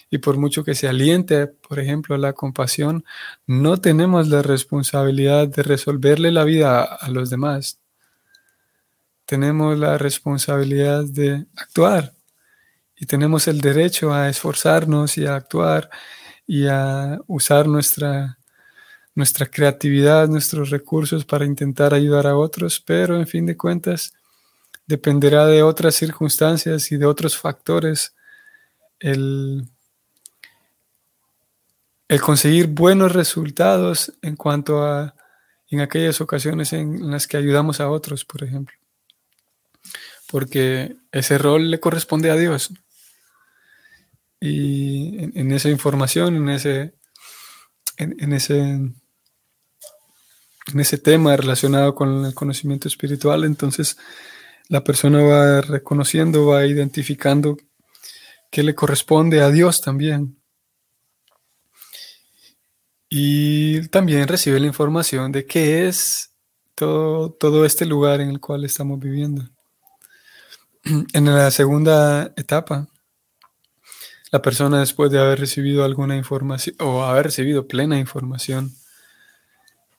y 0.10 0.18
por 0.18 0.38
mucho 0.38 0.64
que 0.64 0.74
se 0.74 0.88
aliente, 0.88 1.46
por 1.46 1.80
ejemplo, 1.80 2.18
la 2.18 2.34
compasión, 2.34 3.06
no 3.46 3.80
tenemos 3.80 4.30
la 4.30 4.42
responsabilidad 4.42 5.48
de 5.48 5.62
resolverle 5.62 6.32
la 6.32 6.44
vida 6.44 6.82
a 6.84 7.08
los 7.12 7.30
demás. 7.30 7.80
Tenemos 9.26 9.78
la 9.78 9.98
responsabilidad 9.98 11.04
de 11.06 11.46
actuar 11.56 12.14
y 12.96 13.06
tenemos 13.06 13.48
el 13.48 13.60
derecho 13.60 14.14
a 14.14 14.30
esforzarnos 14.30 15.18
y 15.18 15.26
a 15.26 15.36
actuar 15.36 15.90
y 16.48 16.68
a 16.68 17.20
usar 17.28 17.68
nuestra, 17.68 18.38
nuestra 19.16 19.48
creatividad, 19.48 20.28
nuestros 20.28 20.70
recursos 20.70 21.26
para 21.26 21.46
intentar 21.46 21.94
ayudar 21.94 22.28
a 22.28 22.38
otros, 22.38 22.80
pero 22.80 23.18
en 23.18 23.28
fin 23.28 23.46
de 23.46 23.58
cuentas, 23.58 24.14
dependerá 24.88 25.48
de 25.48 25.64
otras 25.64 25.96
circunstancias 25.96 26.92
y 26.92 26.98
de 26.98 27.06
otros 27.06 27.38
factores 27.38 28.16
el, 29.00 29.68
el 32.08 32.22
conseguir 32.22 32.68
buenos 32.68 33.12
resultados 33.12 34.14
en 34.22 34.36
cuanto 34.36 34.84
a 34.84 35.16
en 35.70 35.82
aquellas 35.82 36.22
ocasiones 36.22 36.74
en 36.74 37.10
las 37.12 37.28
que 37.28 37.38
ayudamos 37.38 37.80
a 37.80 37.90
otros, 37.90 38.24
por 38.24 38.44
ejemplo. 38.44 38.85
Porque 40.30 40.96
ese 41.12 41.38
rol 41.38 41.70
le 41.70 41.80
corresponde 41.80 42.32
a 42.32 42.36
Dios. 42.36 42.72
Y 44.40 45.18
en, 45.40 45.52
esa 45.52 45.70
información, 45.70 46.36
en 46.36 46.50
ese, 46.50 46.94
en, 47.98 48.34
ese, 48.34 48.60
en 48.60 48.94
ese 50.76 50.98
tema 50.98 51.36
relacionado 51.36 51.96
con 51.96 52.26
el 52.26 52.34
conocimiento 52.34 52.88
espiritual, 52.88 53.44
entonces 53.44 53.98
la 54.68 54.84
persona 54.84 55.22
va 55.24 55.62
reconociendo, 55.62 56.48
va 56.48 56.66
identificando 56.66 57.58
que 58.52 58.64
le 58.64 58.76
corresponde 58.76 59.42
a 59.42 59.50
Dios 59.50 59.82
también. 59.82 60.38
Y 63.10 63.88
también 63.88 64.28
recibe 64.28 64.60
la 64.60 64.68
información 64.68 65.32
de 65.32 65.46
qué 65.46 65.88
es 65.88 66.34
todo, 66.74 67.32
todo 67.32 67.66
este 67.66 67.86
lugar 67.86 68.22
en 68.22 68.30
el 68.30 68.40
cual 68.40 68.66
estamos 68.66 69.00
viviendo. 69.00 69.55
En 71.14 71.26
la 71.26 71.50
segunda 71.50 72.32
etapa, 72.38 72.88
la 74.32 74.42
persona 74.42 74.80
después 74.80 75.12
de 75.12 75.20
haber 75.20 75.40
recibido 75.40 75.84
alguna 75.84 76.16
información 76.16 76.76
o 76.80 77.04
haber 77.04 77.26
recibido 77.26 77.68
plena 77.68 77.98
información 77.98 78.72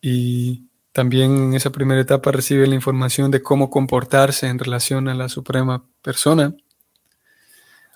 y 0.00 0.68
también 0.92 1.36
en 1.36 1.54
esa 1.54 1.70
primera 1.70 2.00
etapa 2.00 2.30
recibe 2.30 2.66
la 2.66 2.74
información 2.74 3.30
de 3.30 3.42
cómo 3.42 3.68
comportarse 3.68 4.46
en 4.46 4.58
relación 4.58 5.08
a 5.08 5.14
la 5.14 5.28
Suprema 5.28 5.84
Persona. 6.02 6.54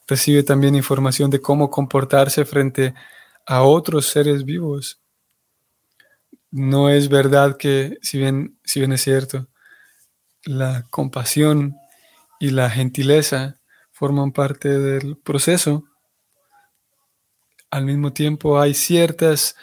recibe 0.09 0.43
también 0.43 0.75
información 0.75 1.31
de 1.31 1.41
cómo 1.41 1.71
comportarse 1.71 2.45
frente 2.45 2.95
a 3.47 3.63
otros 3.63 4.07
seres 4.07 4.45
vivos. 4.45 5.01
No 6.51 6.89
es 6.91 7.09
verdad 7.09 7.57
que, 7.57 7.99
si 8.03 8.19
bien, 8.19 8.59
si 8.65 8.81
bien 8.81 8.93
es 8.93 9.03
cierto, 9.03 9.47
la 10.45 10.85
compasión 10.91 11.80
y 12.41 12.51
la 12.51 12.71
gentileza 12.71 13.61
forman 13.93 14.33
parte 14.33 14.79
del 14.79 15.17
proceso, 15.19 15.85
al 17.71 17.85
mismo 17.85 18.13
tiempo 18.13 18.59
hay 18.59 18.75
ciertas 18.75 19.55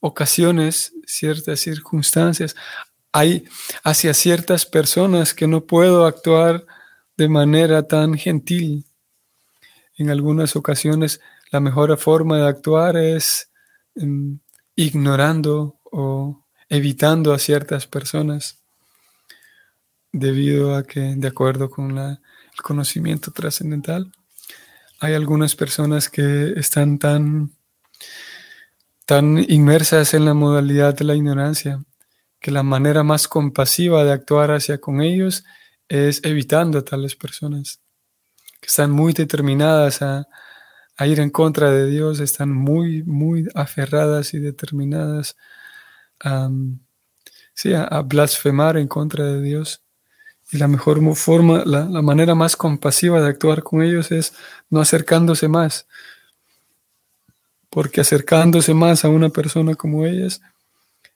ocasiones, 0.00 0.92
ciertas 1.06 1.60
circunstancias, 1.60 2.54
hay 3.10 3.44
hacia 3.82 4.14
ciertas 4.14 4.66
personas 4.66 5.34
que 5.34 5.48
no 5.48 5.64
puedo 5.64 6.04
actuar 6.04 6.64
de 7.16 7.28
manera 7.28 7.82
tan 7.82 8.14
gentil. 8.14 8.84
En 9.96 10.10
algunas 10.10 10.54
ocasiones 10.54 11.20
la 11.50 11.60
mejor 11.60 11.96
forma 11.96 12.36
de 12.36 12.46
actuar 12.46 12.98
es 12.98 13.50
em, 13.94 14.38
ignorando 14.74 15.80
o 15.84 16.44
evitando 16.68 17.32
a 17.32 17.38
ciertas 17.38 17.86
personas 17.86 18.62
debido 20.12 20.76
a 20.76 20.82
que, 20.84 21.00
de 21.00 21.28
acuerdo 21.28 21.70
con 21.70 21.94
conocimiento 22.62 23.30
trascendental, 23.30 24.12
hay 24.98 25.14
algunas 25.14 25.54
personas 25.54 26.08
que 26.08 26.52
están 26.56 26.98
tan, 26.98 27.52
tan 29.04 29.44
inmersas 29.48 30.14
en 30.14 30.24
la 30.24 30.34
modalidad 30.34 30.94
de 30.94 31.04
la 31.04 31.14
ignorancia 31.14 31.84
que 32.40 32.50
la 32.50 32.62
manera 32.62 33.02
más 33.02 33.28
compasiva 33.28 34.04
de 34.04 34.12
actuar 34.12 34.52
hacia 34.52 34.78
con 34.78 35.00
ellos 35.00 35.44
es 35.88 36.20
evitando 36.24 36.78
a 36.78 36.84
tales 36.84 37.16
personas 37.16 37.80
que 38.60 38.68
están 38.68 38.90
muy 38.90 39.12
determinadas 39.12 40.02
a, 40.02 40.26
ir 41.00 41.20
en 41.20 41.30
contra 41.30 41.70
de 41.70 41.90
Dios, 41.90 42.20
están 42.20 42.52
muy, 42.52 43.02
muy 43.02 43.46
aferradas 43.54 44.32
y 44.32 44.38
determinadas 44.38 45.36
a, 46.20 46.48
a, 47.90 48.02
blasfemar 48.02 48.78
en 48.78 48.88
contra 48.88 49.24
de 49.24 49.42
Dios. 49.42 49.82
Y 50.50 50.58
la 50.58 50.68
mejor 50.68 51.00
forma, 51.16 51.64
la, 51.64 51.84
la, 51.86 52.02
manera 52.02 52.34
más 52.34 52.56
compasiva 52.56 53.20
de 53.20 53.28
actuar 53.28 53.62
con 53.62 53.82
ellos 53.82 54.12
es 54.12 54.32
no 54.70 54.80
acercándose 54.80 55.48
más. 55.48 55.86
Porque 57.68 58.00
acercándose 58.00 58.72
más 58.72 59.04
a 59.04 59.08
una 59.08 59.28
persona 59.28 59.74
como 59.74 60.06
ellas, 60.06 60.40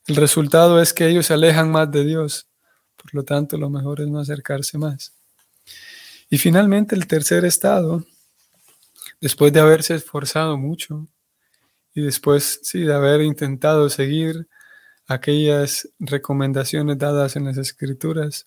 el 0.06 0.16
resultado 0.16 0.80
es 0.80 0.92
que 0.92 1.08
ellos 1.08 1.26
se 1.26 1.34
alejan 1.34 1.70
más 1.70 1.90
de 1.90 2.04
Dios. 2.04 2.48
Por 2.96 3.14
lo 3.14 3.22
tanto, 3.22 3.56
lo 3.56 3.70
mejor 3.70 4.00
es 4.00 4.08
no 4.08 4.18
acercarse 4.18 4.76
más. 4.76 5.12
Y 6.28 6.38
finalmente 6.38 6.94
el 6.94 7.06
tercer 7.06 7.44
estado, 7.44 8.04
después 9.20 9.52
de 9.52 9.60
haberse 9.60 9.94
esforzado 9.94 10.56
mucho 10.56 11.08
y 11.94 12.02
después 12.02 12.60
sí, 12.62 12.80
de 12.80 12.94
haber 12.94 13.22
intentado 13.22 13.88
seguir 13.90 14.48
aquellas 15.08 15.88
recomendaciones 15.98 16.98
dadas 16.98 17.34
en 17.34 17.44
las 17.44 17.58
escrituras, 17.58 18.46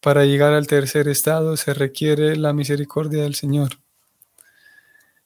para 0.00 0.24
llegar 0.24 0.52
al 0.54 0.66
tercer 0.66 1.08
estado 1.08 1.56
se 1.56 1.74
requiere 1.74 2.36
la 2.36 2.52
misericordia 2.52 3.22
del 3.22 3.34
Señor. 3.34 3.78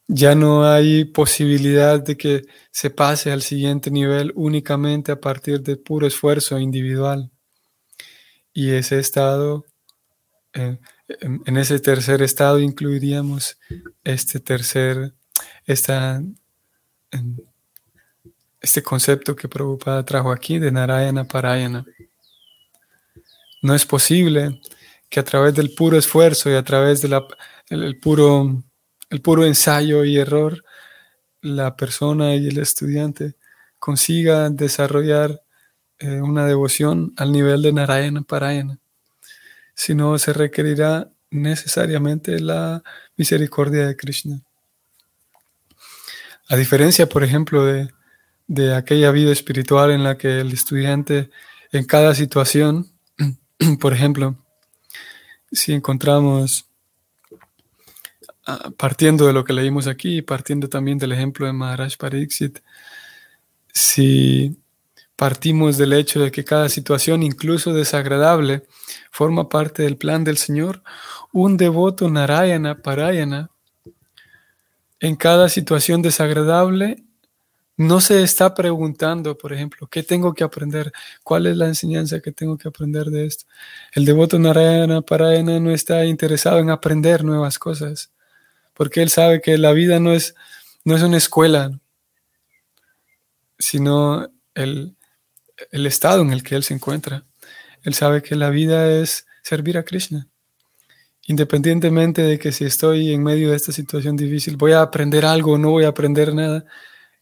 Ya 0.06 0.34
no 0.34 0.66
hay 0.66 1.06
posibilidad 1.06 2.02
de 2.02 2.16
que 2.16 2.42
se 2.70 2.90
pase 2.90 3.32
al 3.32 3.40
siguiente 3.42 3.90
nivel 3.90 4.32
únicamente 4.34 5.12
a 5.12 5.20
partir 5.20 5.62
de 5.62 5.76
puro 5.76 6.06
esfuerzo 6.06 6.58
individual. 6.58 7.30
Y 8.52 8.72
ese 8.72 8.98
estado, 8.98 9.64
en, 10.52 10.78
ese 11.56 11.78
tercer 11.80 12.22
estado 12.22 12.60
incluiríamos 12.60 13.58
este 14.04 14.40
tercer, 14.40 15.14
esta, 15.64 16.22
este 18.60 18.82
concepto 18.82 19.34
que 19.34 19.48
Prabhupada 19.48 20.04
trajo 20.04 20.30
aquí 20.30 20.58
de 20.58 20.70
Narayana 20.70 21.24
Parayana. 21.24 21.86
No 23.64 23.74
es 23.74 23.86
posible 23.86 24.60
que 25.08 25.20
a 25.20 25.24
través 25.24 25.54
del 25.54 25.74
puro 25.74 25.96
esfuerzo 25.96 26.50
y 26.50 26.54
a 26.54 26.62
través 26.62 27.00
del 27.00 27.18
el 27.70 27.98
puro, 27.98 28.62
ensayo 29.42 30.04
y 30.04 30.18
error, 30.18 30.62
la 31.40 31.74
persona 31.74 32.34
y 32.34 32.46
el 32.46 32.58
estudiante 32.58 33.36
consiga 33.78 34.50
desarrollar 34.50 35.40
eh, 35.98 36.20
una 36.20 36.44
devoción 36.44 37.14
al 37.16 37.32
nivel 37.32 37.62
de 37.62 37.72
Narayana 37.72 38.20
Parayana, 38.20 38.78
sino 39.74 40.18
se 40.18 40.34
requerirá 40.34 41.10
necesariamente 41.30 42.40
la 42.40 42.82
misericordia 43.16 43.86
de 43.86 43.96
Krishna. 43.96 44.42
A 46.50 46.56
diferencia, 46.56 47.08
por 47.08 47.24
ejemplo, 47.24 47.64
de 48.46 48.74
aquella 48.74 49.10
vida 49.10 49.32
espiritual 49.32 49.90
en 49.90 50.04
la 50.04 50.18
que 50.18 50.40
el 50.40 50.52
estudiante 50.52 51.30
en 51.72 51.86
cada 51.86 52.14
situación, 52.14 52.93
por 53.80 53.92
ejemplo, 53.92 54.36
si 55.50 55.72
encontramos, 55.72 56.66
ah, 58.46 58.70
partiendo 58.76 59.26
de 59.26 59.32
lo 59.32 59.44
que 59.44 59.52
leímos 59.52 59.86
aquí, 59.86 60.22
partiendo 60.22 60.68
también 60.68 60.98
del 60.98 61.12
ejemplo 61.12 61.46
de 61.46 61.52
Maharaj 61.52 61.96
Pariksit, 61.96 62.60
si 63.72 64.56
Partimos 65.16 65.78
del 65.78 65.92
hecho 65.92 66.20
de 66.20 66.32
que 66.32 66.44
cada 66.44 66.68
situación, 66.68 67.22
incluso 67.22 67.72
desagradable, 67.72 68.66
forma 69.12 69.48
parte 69.48 69.84
del 69.84 69.96
plan 69.96 70.24
del 70.24 70.38
Señor. 70.38 70.82
Un 71.32 71.56
devoto 71.56 72.10
Narayana, 72.10 72.82
Parayana, 72.82 73.50
en 74.98 75.14
cada 75.14 75.48
situación 75.48 76.02
desagradable, 76.02 77.04
no 77.76 78.00
se 78.00 78.22
está 78.22 78.54
preguntando, 78.54 79.36
por 79.36 79.52
ejemplo, 79.52 79.86
¿qué 79.88 80.02
tengo 80.02 80.32
que 80.34 80.44
aprender? 80.44 80.92
¿Cuál 81.22 81.46
es 81.46 81.56
la 81.56 81.66
enseñanza 81.66 82.20
que 82.20 82.32
tengo 82.32 82.56
que 82.56 82.68
aprender 82.68 83.06
de 83.06 83.26
esto? 83.26 83.46
El 83.92 84.04
devoto 84.04 84.38
Narayana 84.38 85.02
Parayana 85.02 85.58
no 85.58 85.70
está 85.72 86.04
interesado 86.04 86.58
en 86.60 86.70
aprender 86.70 87.24
nuevas 87.24 87.58
cosas, 87.58 88.12
porque 88.74 89.02
él 89.02 89.10
sabe 89.10 89.40
que 89.40 89.58
la 89.58 89.72
vida 89.72 89.98
no 90.00 90.12
es, 90.12 90.34
no 90.84 90.96
es 90.96 91.02
una 91.02 91.16
escuela, 91.16 91.80
sino 93.58 94.28
el, 94.54 94.96
el 95.70 95.86
estado 95.86 96.22
en 96.22 96.32
el 96.32 96.42
que 96.42 96.54
él 96.54 96.64
se 96.64 96.74
encuentra. 96.74 97.24
Él 97.82 97.94
sabe 97.94 98.22
que 98.22 98.36
la 98.36 98.50
vida 98.50 98.90
es 98.90 99.26
servir 99.42 99.78
a 99.78 99.84
Krishna. 99.84 100.28
Independientemente 101.26 102.22
de 102.22 102.38
que 102.38 102.52
si 102.52 102.64
estoy 102.64 103.12
en 103.12 103.22
medio 103.22 103.50
de 103.50 103.56
esta 103.56 103.72
situación 103.72 104.16
difícil, 104.16 104.56
voy 104.56 104.72
a 104.72 104.82
aprender 104.82 105.24
algo 105.24 105.52
o 105.52 105.58
no 105.58 105.70
voy 105.70 105.84
a 105.84 105.88
aprender 105.88 106.34
nada, 106.34 106.64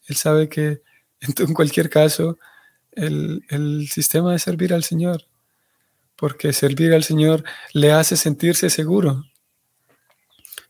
él 0.07 0.17
sabe 0.17 0.49
que 0.49 0.83
en 1.21 1.55
cualquier 1.55 1.89
caso 1.89 2.39
el, 2.93 3.45
el 3.49 3.89
sistema 3.89 4.35
es 4.35 4.43
servir 4.43 4.75
al 4.75 4.85
Señor, 4.85 5.27
porque 6.17 6.53
servir 6.53 6.93
al 6.93 7.05
Señor 7.05 7.45
le 7.73 7.93
hace 7.93 8.17
sentirse 8.17 8.71
seguro. 8.71 9.25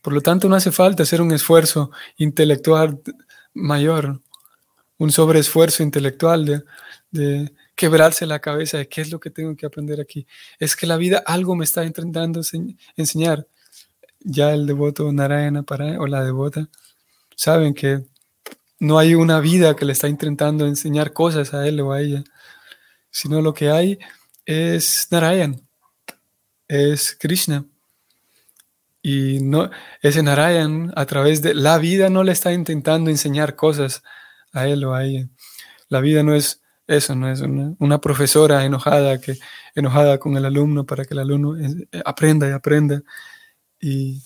Por 0.00 0.12
lo 0.12 0.20
tanto, 0.20 0.48
no 0.48 0.56
hace 0.56 0.72
falta 0.72 1.04
hacer 1.04 1.22
un 1.22 1.32
esfuerzo 1.32 1.90
intelectual 2.16 3.00
mayor, 3.54 4.20
un 4.98 5.12
sobreesfuerzo 5.12 5.82
intelectual 5.82 6.44
de, 6.44 6.64
de 7.12 7.52
quebrarse 7.74 8.26
la 8.26 8.40
cabeza 8.40 8.78
de 8.78 8.88
qué 8.88 9.00
es 9.00 9.10
lo 9.10 9.20
que 9.20 9.30
tengo 9.30 9.54
que 9.56 9.66
aprender 9.66 10.00
aquí. 10.00 10.26
Es 10.58 10.74
que 10.76 10.86
la 10.86 10.96
vida 10.96 11.22
algo 11.24 11.54
me 11.54 11.64
está 11.64 11.84
intentando 11.84 12.40
enseñar. 12.96 13.46
Ya 14.20 14.52
el 14.52 14.66
devoto 14.66 15.12
Narayana 15.12 15.62
para, 15.62 16.00
o 16.00 16.06
la 16.06 16.24
devota 16.24 16.68
saben 17.36 17.74
que 17.74 18.04
no 18.82 18.98
hay 18.98 19.14
una 19.14 19.38
vida 19.38 19.76
que 19.76 19.84
le 19.84 19.92
está 19.92 20.08
intentando 20.08 20.66
enseñar 20.66 21.12
cosas 21.12 21.54
a 21.54 21.68
él 21.68 21.80
o 21.80 21.92
a 21.92 22.00
ella, 22.00 22.24
sino 23.12 23.40
lo 23.40 23.54
que 23.54 23.70
hay 23.70 24.00
es 24.44 25.06
Narayan, 25.12 25.60
es 26.66 27.16
Krishna. 27.16 27.64
Y 29.00 29.38
no, 29.40 29.70
ese 30.00 30.24
Narayan 30.24 30.92
a 30.96 31.06
través 31.06 31.42
de 31.42 31.54
la 31.54 31.78
vida 31.78 32.10
no 32.10 32.24
le 32.24 32.32
está 32.32 32.52
intentando 32.52 33.08
enseñar 33.08 33.54
cosas 33.54 34.02
a 34.52 34.66
él 34.66 34.82
o 34.84 34.94
a 34.94 35.04
ella. 35.04 35.28
La 35.88 36.00
vida 36.00 36.24
no 36.24 36.34
es 36.34 36.60
eso, 36.88 37.14
no 37.14 37.30
es 37.30 37.40
una, 37.40 38.00
profesora 38.00 38.64
enojada, 38.64 39.20
que, 39.20 39.38
enojada 39.76 40.18
con 40.18 40.36
el 40.36 40.44
alumno 40.44 40.84
para 40.86 41.04
que 41.04 41.14
el 41.14 41.20
alumno 41.20 41.56
eh, 41.56 41.88
aprenda 42.04 42.48
y 42.48 42.50
aprenda 42.50 43.00
y, 43.78 44.20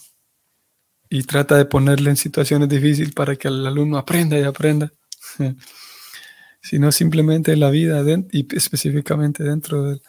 trata 1.25 1.57
de 1.57 1.65
ponerle 1.65 2.11
en 2.11 2.17
situaciones 2.17 2.69
difíciles 2.69 3.13
para 3.13 3.37
que 3.37 3.49
el 3.49 3.67
alumno 3.67 3.99
aprenda 3.99 4.39
y 4.39 4.43
aprenda, 4.43 4.93
sino 6.61 6.93
simplemente 6.93 7.57
la 7.57 7.71
vida 7.71 8.03
y 8.33 8.47
específicamente 8.57 9.45
dentro 9.45 9.83
de 9.85 10.01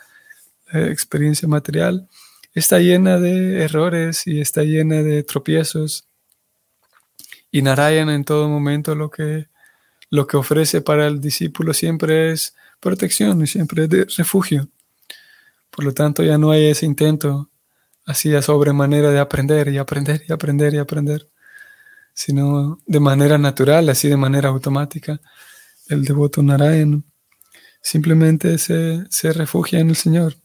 la 0.71 0.87
experiencia 0.87 1.47
material 1.47 2.07
está 2.53 2.79
llena 2.79 3.19
de 3.19 3.63
errores 3.63 4.25
y 4.25 4.41
está 4.41 4.63
llena 4.63 5.03
de 5.03 5.23
tropiezos 5.23 6.07
y 7.51 7.61
Narayan 7.61 8.09
en 8.09 8.25
todo 8.25 8.49
momento 8.49 8.95
lo 8.95 9.09
que 9.09 9.47
lo 10.09 10.25
que 10.27 10.37
ofrece 10.37 10.81
para 10.81 11.07
el 11.07 11.19
discípulo 11.19 11.73
siempre 11.73 12.31
es 12.31 12.55
protección 12.79 13.41
y 13.41 13.47
siempre 13.47 13.85
es 13.85 14.15
refugio. 14.15 14.69
Por 15.69 15.83
lo 15.83 15.93
tanto, 15.93 16.23
ya 16.23 16.37
no 16.37 16.51
hay 16.51 16.65
ese 16.65 16.85
intento 16.85 17.49
así 18.07 18.33
a 18.33 18.41
sobremanera 18.41 19.11
de 19.11 19.19
aprender 19.19 19.67
y 19.67 19.77
aprender 19.77 20.23
y 20.27 20.31
aprender 20.31 20.73
y 20.73 20.77
aprender, 20.77 21.29
sino 22.13 22.79
de 22.87 22.99
manera 23.01 23.37
natural, 23.37 23.89
así 23.89 24.07
de 24.07 24.17
manera 24.17 24.49
automática. 24.49 25.19
El 25.89 26.05
devoto 26.05 26.41
Narayana 26.41 27.03
simplemente 27.81 28.57
se, 28.57 29.03
se 29.09 29.33
refugia 29.33 29.79
en 29.79 29.89
el 29.89 29.97
Señor. 29.97 30.35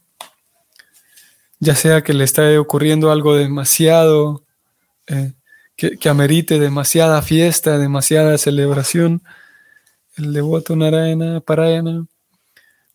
Ya 1.59 1.75
sea 1.75 2.03
que 2.03 2.13
le 2.13 2.25
está 2.25 2.59
ocurriendo 2.59 3.11
algo 3.11 3.35
demasiado, 3.35 4.45
eh, 5.07 5.33
que, 5.77 5.97
que, 5.97 6.09
amerite 6.09 6.59
demasiada 6.59 7.21
fiesta, 7.21 7.77
demasiada 7.77 8.37
celebración, 8.37 9.23
el 10.17 10.33
devoto 10.33 10.75
Narayana, 10.75 11.39
Parayana, 11.39 12.05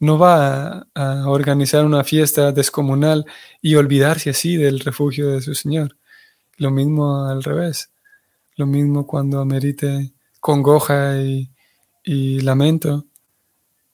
no 0.00 0.18
va 0.18 0.86
a, 0.94 1.28
organizar 1.28 1.84
una 1.84 2.04
fiesta 2.04 2.52
descomunal 2.52 3.26
y 3.60 3.74
olvidarse 3.74 4.30
así 4.30 4.56
del 4.56 4.80
refugio 4.80 5.28
de 5.30 5.40
su 5.40 5.54
Señor. 5.54 5.96
Lo 6.56 6.70
mismo 6.70 7.26
al 7.26 7.42
revés. 7.42 7.90
Lo 8.56 8.66
mismo 8.66 9.06
cuando 9.06 9.40
amerite 9.40 10.12
congoja 10.40 11.18
y, 11.18 11.50
y 12.04 12.40
lamento 12.40 13.06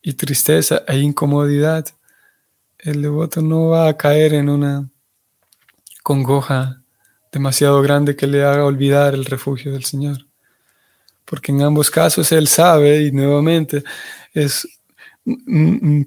y 0.03 0.15
tristeza 0.15 0.83
e 0.87 0.99
incomodidad. 0.99 1.87
El 2.79 3.03
devoto 3.03 3.41
no 3.41 3.69
va 3.69 3.89
a 3.89 3.97
caer 3.97 4.35
en 4.35 4.49
una 4.51 4.91
congoja 6.03 6.83
demasiado 7.33 7.81
grande 7.83 8.15
que 8.15 8.27
le 8.27 8.45
haga 8.45 8.65
olvidar 8.65 9.15
el 9.15 9.25
refugio 9.25 9.73
del 9.73 9.85
Señor. 9.85 10.27
Porque 11.25 11.53
en 11.53 11.63
ambos 11.63 11.91
casos 11.91 12.31
Él 12.33 12.47
sabe 12.47 13.03
y 13.03 13.13
nuevamente 13.13 13.83
es 14.35 14.69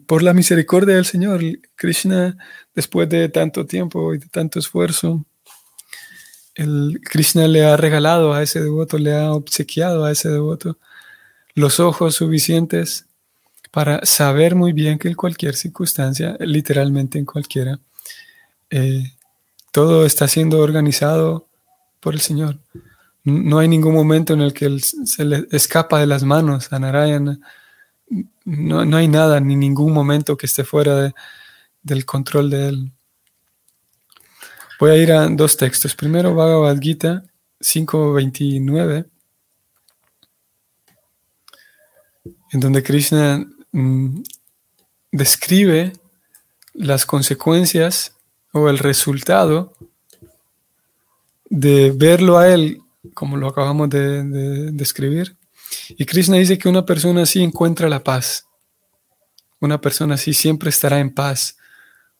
por 0.05 0.21
la 0.21 0.33
misericordia 0.33 0.95
del 0.95 1.05
Señor, 1.05 1.41
Krishna, 1.75 2.37
después 2.75 3.09
de 3.09 3.29
tanto 3.29 3.65
tiempo 3.65 4.13
y 4.13 4.19
de 4.19 4.27
tanto 4.27 4.59
esfuerzo, 4.59 5.25
el 6.53 7.01
Krishna 7.03 7.47
le 7.47 7.65
ha 7.65 7.77
regalado 7.77 8.33
a 8.33 8.43
ese 8.43 8.61
devoto, 8.61 8.97
le 8.97 9.15
ha 9.15 9.31
obsequiado 9.31 10.05
a 10.05 10.11
ese 10.11 10.29
devoto 10.29 10.77
los 11.53 11.79
ojos 11.79 12.15
suficientes 12.15 13.05
para 13.71 14.05
saber 14.05 14.55
muy 14.55 14.73
bien 14.73 14.97
que 14.97 15.07
en 15.07 15.15
cualquier 15.15 15.55
circunstancia, 15.55 16.35
literalmente 16.39 17.19
en 17.19 17.25
cualquiera, 17.25 17.79
eh, 18.69 19.13
todo 19.71 20.05
está 20.05 20.27
siendo 20.27 20.59
organizado 20.59 21.47
por 21.99 22.13
el 22.13 22.21
Señor. 22.21 22.59
No 23.23 23.59
hay 23.59 23.67
ningún 23.67 23.93
momento 23.93 24.33
en 24.33 24.41
el 24.41 24.53
que 24.53 24.79
se 24.79 25.25
le 25.25 25.47
escapa 25.51 25.99
de 25.99 26.07
las 26.07 26.23
manos 26.23 26.71
a 26.71 26.79
Narayana 26.79 27.39
no, 28.47 28.95
hay 28.95 29.09
nada, 29.09 29.41
ni 29.41 29.57
ningún 29.57 29.91
momento 29.91 30.37
que 30.37 30.45
esté 30.45 30.63
fuera 30.63 31.13
del 31.81 32.05
control 32.05 32.49
de 32.49 32.69
él. 32.69 32.91
Voy 34.79 34.91
a 34.91 34.95
ir 34.95 35.11
a 35.11 35.27
dos 35.27 35.57
textos. 35.57 35.93
Primero, 35.93 36.33
Bhagavad 36.33 36.79
Gita 36.79 37.25
5.29, 37.59 39.05
en 42.53 42.59
donde 42.61 42.83
Krishna 42.83 43.45
mm, 43.73 44.21
describe 45.11 45.91
las 46.73 47.05
consecuencias 47.05 48.15
o 48.53 48.69
el 48.69 48.77
resultado 48.77 49.73
de 51.49 51.91
verlo 51.91 52.37
a 52.37 52.47
él, 52.47 52.81
como 53.13 53.35
lo 53.35 53.49
acabamos 53.49 53.89
de 53.89 54.23
describir, 54.71 55.36
y 55.89 56.05
Krishna 56.05 56.37
dice 56.37 56.57
que 56.57 56.69
una 56.69 56.85
persona 56.85 57.23
así 57.23 57.43
encuentra 57.43 57.89
la 57.89 58.03
paz. 58.03 58.45
Una 59.59 59.79
persona 59.81 60.15
así 60.15 60.33
siempre 60.33 60.69
estará 60.69 60.99
en 60.99 61.13
paz. 61.13 61.57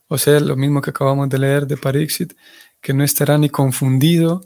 O 0.07 0.17
sea, 0.17 0.39
lo 0.39 0.55
mismo 0.55 0.81
que 0.81 0.89
acabamos 0.89 1.29
de 1.29 1.37
leer 1.37 1.67
de 1.67 1.77
Pariksit, 1.77 2.33
que 2.81 2.93
no 2.93 3.03
estará 3.03 3.37
ni 3.37 3.49
confundido, 3.49 4.45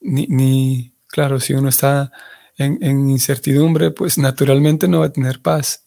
ni, 0.00 0.92
claro, 1.06 1.40
si 1.40 1.54
uno 1.54 1.68
está 1.68 2.12
en, 2.56 3.08
incertidumbre, 3.08 3.90
pues 3.90 4.18
naturalmente 4.18 4.88
no 4.88 5.00
va 5.00 5.06
a 5.06 5.12
tener 5.12 5.40
paz. 5.40 5.84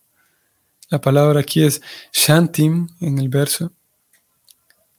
La 0.90 1.00
palabra 1.00 1.40
aquí 1.40 1.64
es 1.64 1.82
shantim 2.12 2.88
en 3.00 3.20
el 3.20 3.30
verso, 3.30 3.72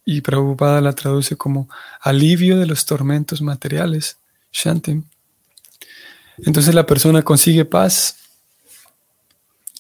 y 0.05 0.21
Prabhupada 0.21 0.81
la 0.81 0.93
traduce 0.93 1.37
como 1.37 1.69
alivio 2.01 2.59
de 2.59 2.67
los 2.67 2.85
tormentos 2.85 3.41
materiales, 3.41 4.19
shantim. 4.53 5.05
Entonces 6.39 6.75
la 6.75 6.87
persona 6.87 7.23
consigue 7.23 7.65
paz 7.65 8.17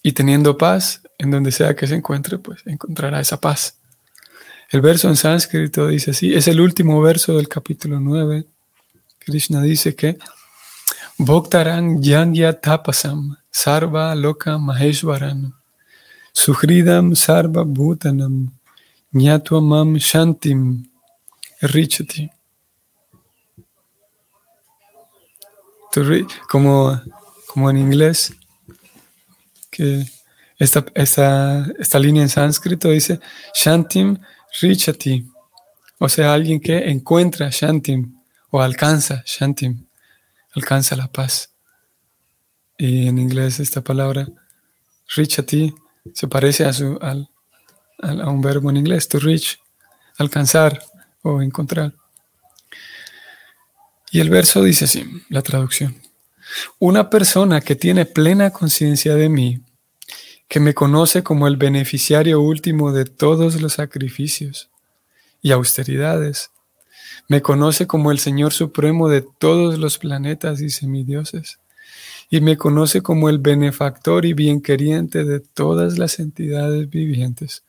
y 0.03 0.13
teniendo 0.13 0.57
paz, 0.57 1.03
en 1.19 1.31
donde 1.31 1.51
sea 1.53 1.75
que 1.75 1.87
se 1.87 1.95
encuentre, 1.95 2.39
pues 2.39 2.61
encontrará 2.67 3.21
esa 3.21 3.41
paz. 3.41 3.79
El 4.71 4.81
verso 4.81 5.09
en 5.09 5.17
sánscrito 5.17 5.89
dice 5.89 6.11
así, 6.11 6.35
es 6.35 6.49
el 6.49 6.61
último 6.61 7.01
verso 7.01 7.37
del 7.37 7.49
capítulo 7.49 8.01
9. 8.01 8.45
Krishna 9.19 9.63
dice 9.63 9.95
que 9.95 10.19
Bhoktaran 11.19 12.03
Yangya 12.03 12.61
Tapasam 12.61 13.37
Sarva 13.51 14.15
Loka 14.15 14.59
Maheshwaran 14.59 15.55
Suhridam 16.33 17.15
Sarva 17.15 17.65
Bhutanam 17.65 18.51
Nyatwamam 19.15 19.97
Shantim 19.97 20.85
Richati 21.63 22.34
como, 26.49 27.01
como 27.47 27.71
en 27.71 27.79
inglés, 27.79 28.35
que 29.71 30.07
esta, 30.59 30.85
esta, 30.95 31.67
esta 31.79 31.99
línea 31.99 32.23
en 32.23 32.29
sánscrito 32.29 32.91
dice 32.91 33.21
Shantim 33.55 34.19
Richati, 34.61 35.29
o 35.99 36.09
sea, 36.09 36.33
alguien 36.33 36.61
que 36.61 36.91
encuentra 36.91 37.51
Shantim 37.51 38.15
o 38.51 38.61
alcanza 38.61 39.23
Shantim, 39.27 39.87
alcanza 40.55 40.97
la 40.97 41.09
paz. 41.09 41.51
Y 42.79 43.09
en 43.09 43.19
inglés 43.19 43.61
esta 43.61 43.81
palabra 43.81 44.29
Richati 45.15 45.75
se 46.13 46.29
parece 46.29 46.65
a, 46.65 46.73
su, 46.73 46.99
al, 47.01 47.29
a 48.01 48.29
un 48.29 48.41
verbo 48.41 48.71
en 48.71 48.77
inglés, 48.77 49.09
to 49.09 49.19
reach, 49.19 49.59
alcanzar 50.19 50.83
o 51.23 51.41
encontrar. 51.43 51.95
Y 54.15 54.21
el 54.21 54.31
verso 54.31 54.63
dice 54.63 54.85
así, 54.85 55.05
la 55.29 55.43
traducción. 55.43 55.97
Una 56.79 57.11
persona 57.11 57.61
que 57.61 57.75
tiene 57.75 58.07
plena 58.07 58.51
conciencia 58.51 59.17
de 59.17 59.29
mí, 59.29 59.59
que 60.47 60.61
me 60.61 60.73
conoce 60.73 61.25
como 61.25 61.49
el 61.49 61.57
beneficiario 61.57 62.41
último 62.41 62.93
de 62.93 63.07
todos 63.07 63.61
los 63.61 63.73
sacrificios 63.73 64.71
y 65.43 65.51
austeridades, 65.51 66.53
me 67.29 67.43
conoce 67.43 67.89
como 67.89 68.13
el 68.13 68.21
Señor 68.21 68.53
Supremo 68.53 69.09
de 69.09 69.27
todos 69.41 69.81
los 69.81 69.99
planetas 69.99 70.61
y 70.61 70.71
semidioses, 70.71 71.59
y 72.31 72.41
me 72.41 72.57
conoce 72.57 73.03
como 73.03 73.29
el 73.29 73.39
benefactor 73.39 74.27
y 74.27 74.33
bienqueriente 74.33 75.25
de 75.25 75.41
todas 75.41 75.99
las 75.99 76.21
entidades 76.21 76.89
vivientes. 76.89 77.65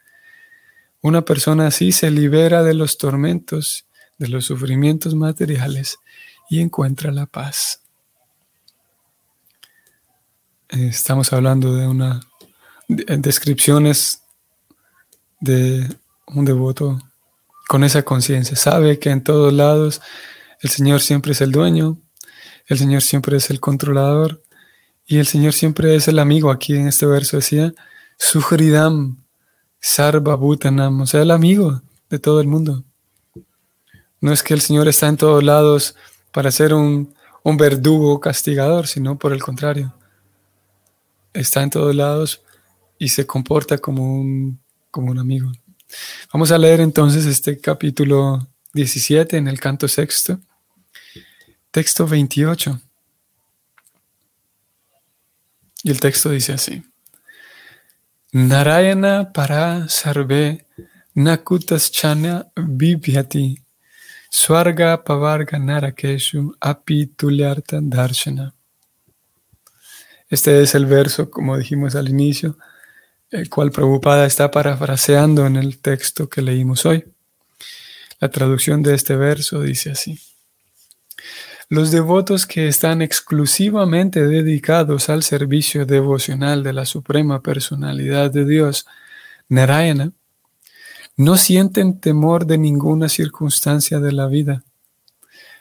Una 1.01 1.25
persona 1.25 1.65
así 1.65 1.91
se 1.91 2.11
libera 2.11 2.61
de 2.61 2.75
los 2.75 2.99
tormentos, 2.99 3.87
de 4.19 4.27
los 4.27 4.45
sufrimientos 4.45 5.15
materiales 5.15 5.97
y 6.49 6.61
encuentra 6.61 7.11
la 7.11 7.25
paz. 7.25 7.81
Estamos 10.69 11.31
hablando 11.31 11.75
de 11.75 11.87
una 11.87 12.21
descripciones 12.87 14.21
de 15.39 15.87
un 16.27 16.45
devoto 16.45 17.01
con 17.67 17.83
esa 17.83 18.03
conciencia. 18.03 18.55
Sabe 18.55 18.99
que 18.99 19.09
en 19.09 19.23
todos 19.23 19.53
lados 19.53 20.01
el 20.61 20.69
Señor 20.69 21.01
siempre 21.01 21.31
es 21.33 21.41
el 21.41 21.51
dueño, 21.51 21.97
el 22.67 22.77
Señor 22.77 23.01
siempre 23.01 23.37
es 23.37 23.49
el 23.49 23.59
controlador 23.59 24.41
y 25.05 25.17
el 25.17 25.27
Señor 25.27 25.53
siempre 25.53 25.95
es 25.95 26.07
el 26.07 26.19
amigo. 26.19 26.51
Aquí 26.51 26.75
en 26.75 26.87
este 26.87 27.05
verso 27.05 27.37
decía, 27.37 27.73
Suhridam 28.17 29.17
Sarva 29.79 30.35
Bhutanam, 30.35 31.01
o 31.01 31.07
sea, 31.07 31.21
el 31.21 31.31
amigo 31.31 31.81
de 32.09 32.19
todo 32.19 32.41
el 32.41 32.47
mundo. 32.47 32.83
No 34.19 34.31
es 34.31 34.41
que 34.41 34.53
el 34.53 34.61
Señor 34.61 34.87
está 34.87 35.07
en 35.07 35.17
todos 35.17 35.43
lados 35.43 35.95
para 36.35 36.51
ser 36.51 36.73
un, 36.73 37.15
verdugo 37.57 38.19
castigador, 38.19 38.87
sino 38.87 39.17
por 39.17 39.31
el 39.31 39.41
contrario. 39.41 39.95
Está 41.31 41.63
en 41.63 41.69
todos 41.69 41.95
lados 41.95 42.41
y 42.99 43.07
se 43.07 43.25
comporta 43.25 43.77
como 43.77 44.19
un, 44.19 44.59
como 44.91 45.11
un 45.11 45.19
amigo. 45.19 45.49
Vamos 46.33 46.51
a 46.51 46.57
leer 46.57 46.81
entonces 46.81 47.25
este 47.25 47.57
capítulo 47.57 48.49
17 48.73 49.37
en 49.37 49.47
el 49.47 49.61
canto 49.61 49.87
sexto, 49.87 50.41
texto 51.71 52.05
28. 52.05 52.81
Y 55.83 55.91
el 55.91 56.01
texto 56.01 56.31
dice 56.31 56.51
así. 56.51 56.83
Narayana 58.33 59.31
para 59.31 59.87
sarve 59.87 60.65
chana 61.91 62.47
vibhyati 62.57 63.64
Swarga 64.35 65.01
Pavarga 65.01 65.57
Narakeshu 65.57 66.57
Api 66.59 67.05
Tulyarta 67.15 67.79
Darshana. 67.81 68.53
Este 70.29 70.61
es 70.61 70.75
el 70.75 70.87
verso, 70.87 71.31
como 71.31 71.57
dijimos 71.57 71.95
al 71.95 72.09
inicio, 72.09 72.57
el 73.31 73.49
cual 73.49 73.71
Prabhupada 73.71 74.25
está 74.25 74.51
parafraseando 74.51 75.45
en 75.45 75.55
el 75.55 75.77
texto 75.79 76.27
que 76.27 76.41
leímos 76.41 76.85
hoy. 76.85 77.05
La 78.19 78.29
traducción 78.29 78.83
de 78.83 78.95
este 78.95 79.15
verso 79.15 79.61
dice 79.61 79.91
así. 79.91 80.19
Los 81.69 81.91
devotos 81.91 82.45
que 82.45 82.67
están 82.67 83.01
exclusivamente 83.01 84.27
dedicados 84.27 85.07
al 85.07 85.23
servicio 85.23 85.85
devocional 85.85 86.61
de 86.61 86.73
la 86.73 86.85
Suprema 86.85 87.41
Personalidad 87.41 88.31
de 88.31 88.43
Dios, 88.43 88.85
Narayana, 89.47 90.11
no 91.17 91.37
sienten 91.37 91.99
temor 91.99 92.45
de 92.45 92.57
ninguna 92.57 93.09
circunstancia 93.09 93.99
de 93.99 94.11
la 94.11 94.27
vida. 94.27 94.63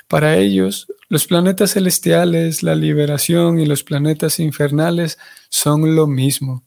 Para 0.09 0.37
ellos, 0.37 0.87
los 1.09 1.27
planetas 1.27 1.73
celestiales, 1.73 2.63
la 2.63 2.75
liberación 2.75 3.59
y 3.59 3.67
los 3.67 3.83
planetas 3.83 4.39
infernales 4.41 5.19
son 5.49 5.95
lo 5.95 6.07
mismo, 6.07 6.63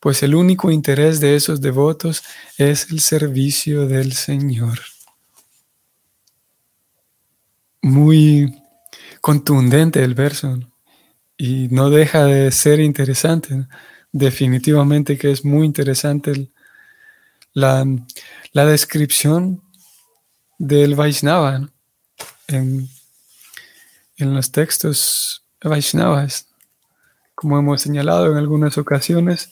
pues 0.00 0.22
el 0.22 0.34
único 0.34 0.70
interés 0.70 1.20
de 1.20 1.36
esos 1.36 1.60
devotos 1.60 2.22
es 2.56 2.90
el 2.90 3.00
servicio 3.00 3.86
del 3.86 4.12
Señor. 4.12 4.80
Muy 7.82 8.62
contundente 9.20 10.02
el 10.02 10.14
verso 10.14 10.58
y 11.36 11.68
no 11.68 11.90
deja 11.90 12.24
de 12.24 12.50
ser 12.52 12.80
interesante. 12.80 13.66
Definitivamente 14.12 15.16
que 15.16 15.30
es 15.30 15.44
muy 15.44 15.66
interesante 15.66 16.50
la, 17.52 17.84
descripción 18.52 19.62
del 20.58 20.94
Vaishnava 20.94 21.68
en, 22.48 22.88
en 24.16 24.34
los 24.34 24.50
textos 24.50 25.44
Vaishnavas. 25.62 26.48
Como 27.34 27.58
hemos 27.58 27.82
señalado 27.82 28.30
en 28.30 28.36
algunas 28.36 28.78
ocasiones, 28.78 29.50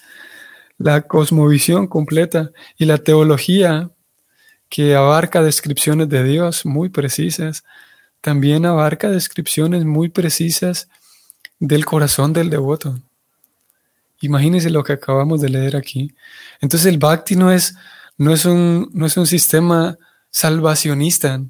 la 0.79 1.03
cosmovisión 1.03 1.87
completa 1.87 2.51
y 2.77 2.85
la 2.85 2.99
teología 2.99 3.91
que 4.69 4.95
abarca 4.95 5.43
descripciones 5.43 6.09
de 6.09 6.25
Dios 6.25 6.67
muy 6.67 6.89
precisas, 6.89 7.65
también 8.21 8.67
abarca 8.67 9.09
descripciones 9.09 9.85
muy 9.85 10.09
precisas 10.09 10.89
del 11.59 11.85
corazón 11.85 12.33
del 12.33 12.51
devoto. 12.51 13.01
Imagínense 14.21 14.71
lo 14.71 14.83
que 14.83 14.95
acabamos 14.95 15.41
de 15.41 15.51
leer 15.51 15.77
aquí. 15.77 16.15
Entonces 16.61 16.87
el 16.87 16.99
bhakti 16.99 17.37
no 17.37 17.53
es, 17.53 17.75
no 18.17 18.33
es, 18.33 18.45
un, 18.45 18.91
no 18.93 19.07
es 19.07 19.17
un 19.17 19.27
sistema 19.27 19.97
salvacionista. 20.31 21.43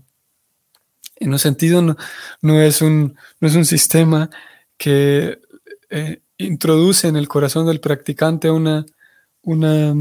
En 1.18 1.33
un 1.33 1.38
sentido, 1.38 1.83
no, 2.42 2.61
es, 2.61 2.83
un, 2.83 3.16
no 3.40 3.48
es 3.48 3.55
un 3.55 3.64
sistema 3.64 4.29
que 4.76 5.40
eh, 5.88 6.20
introduce 6.38 7.09
en 7.09 7.16
el 7.16 7.29
corazón 7.29 7.66
del 7.66 7.81
practicante 7.81 8.50
una, 8.50 8.85
una, 9.42 9.94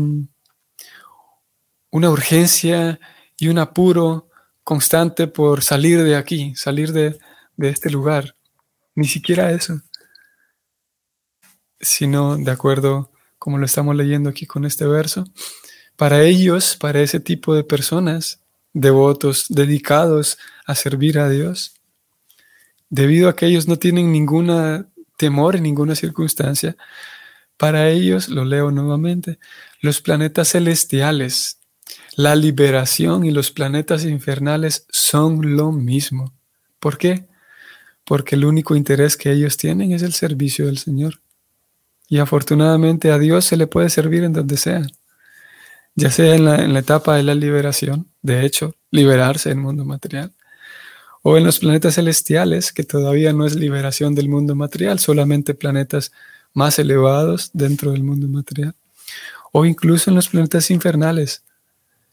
una 1.91 2.09
urgencia 2.09 2.99
y 3.37 3.47
un 3.47 3.59
apuro 3.59 4.29
constante 4.63 5.27
por 5.27 5.63
salir 5.63 6.03
de 6.03 6.15
aquí, 6.15 6.55
salir 6.55 6.91
de, 6.91 7.17
de 7.55 7.69
este 7.69 7.89
lugar. 7.89 8.35
Ni 8.95 9.07
siquiera 9.07 9.51
eso, 9.51 9.81
sino 11.85 12.37
de 12.37 12.51
acuerdo 12.51 13.11
como 13.37 13.57
lo 13.57 13.65
estamos 13.65 13.95
leyendo 13.95 14.29
aquí 14.29 14.45
con 14.45 14.65
este 14.65 14.85
verso, 14.85 15.25
para 15.95 16.23
ellos, 16.23 16.75
para 16.77 17.01
ese 17.01 17.19
tipo 17.19 17.53
de 17.53 17.63
personas, 17.63 18.41
devotos, 18.73 19.45
dedicados 19.49 20.37
a 20.65 20.75
servir 20.75 21.19
a 21.19 21.29
Dios, 21.29 21.75
debido 22.89 23.29
a 23.29 23.35
que 23.35 23.45
ellos 23.45 23.67
no 23.67 23.77
tienen 23.77 24.11
ninguna 24.11 24.87
temor 25.17 25.55
en 25.55 25.63
ninguna 25.63 25.95
circunstancia, 25.95 26.75
para 27.57 27.89
ellos, 27.89 28.27
lo 28.27 28.43
leo 28.43 28.71
nuevamente, 28.71 29.39
los 29.79 30.01
planetas 30.01 30.49
celestiales, 30.49 31.59
la 32.17 32.35
liberación 32.35 33.25
y 33.25 33.31
los 33.31 33.51
planetas 33.51 34.03
infernales 34.05 34.87
son 34.89 35.55
lo 35.55 35.71
mismo. 35.71 36.33
¿Por 36.79 36.97
qué? 36.97 37.27
Porque 38.03 38.35
el 38.35 38.45
único 38.45 38.75
interés 38.75 39.15
que 39.15 39.31
ellos 39.31 39.55
tienen 39.55 39.91
es 39.91 40.01
el 40.01 40.13
servicio 40.13 40.65
del 40.65 40.77
Señor. 40.77 41.21
Y 42.07 42.19
afortunadamente 42.19 43.11
a 43.11 43.17
Dios 43.17 43.45
se 43.45 43.57
le 43.57 43.67
puede 43.67 43.89
servir 43.89 44.23
en 44.23 44.33
donde 44.33 44.57
sea, 44.57 44.85
ya 45.95 46.11
sea 46.11 46.35
en 46.35 46.45
la, 46.45 46.63
en 46.63 46.73
la 46.73 46.79
etapa 46.79 47.15
de 47.15 47.23
la 47.23 47.35
liberación, 47.35 48.09
de 48.21 48.45
hecho, 48.45 48.75
liberarse 48.91 49.49
del 49.49 49.57
mundo 49.57 49.85
material, 49.85 50.33
o 51.23 51.37
en 51.37 51.43
los 51.43 51.59
planetas 51.59 51.95
celestiales, 51.95 52.71
que 52.71 52.83
todavía 52.83 53.33
no 53.33 53.45
es 53.45 53.55
liberación 53.55 54.13
del 54.13 54.29
mundo 54.29 54.53
material, 54.53 54.99
solamente 54.99 55.55
planetas 55.55 56.11
más 56.53 56.77
elevados 56.77 57.49
dentro 57.53 57.91
del 57.91 58.03
mundo 58.03 58.27
material, 58.27 58.75
o 59.51 59.65
incluso 59.65 60.11
en 60.11 60.15
los 60.15 60.29
planetas 60.29 60.69
infernales. 60.69 61.43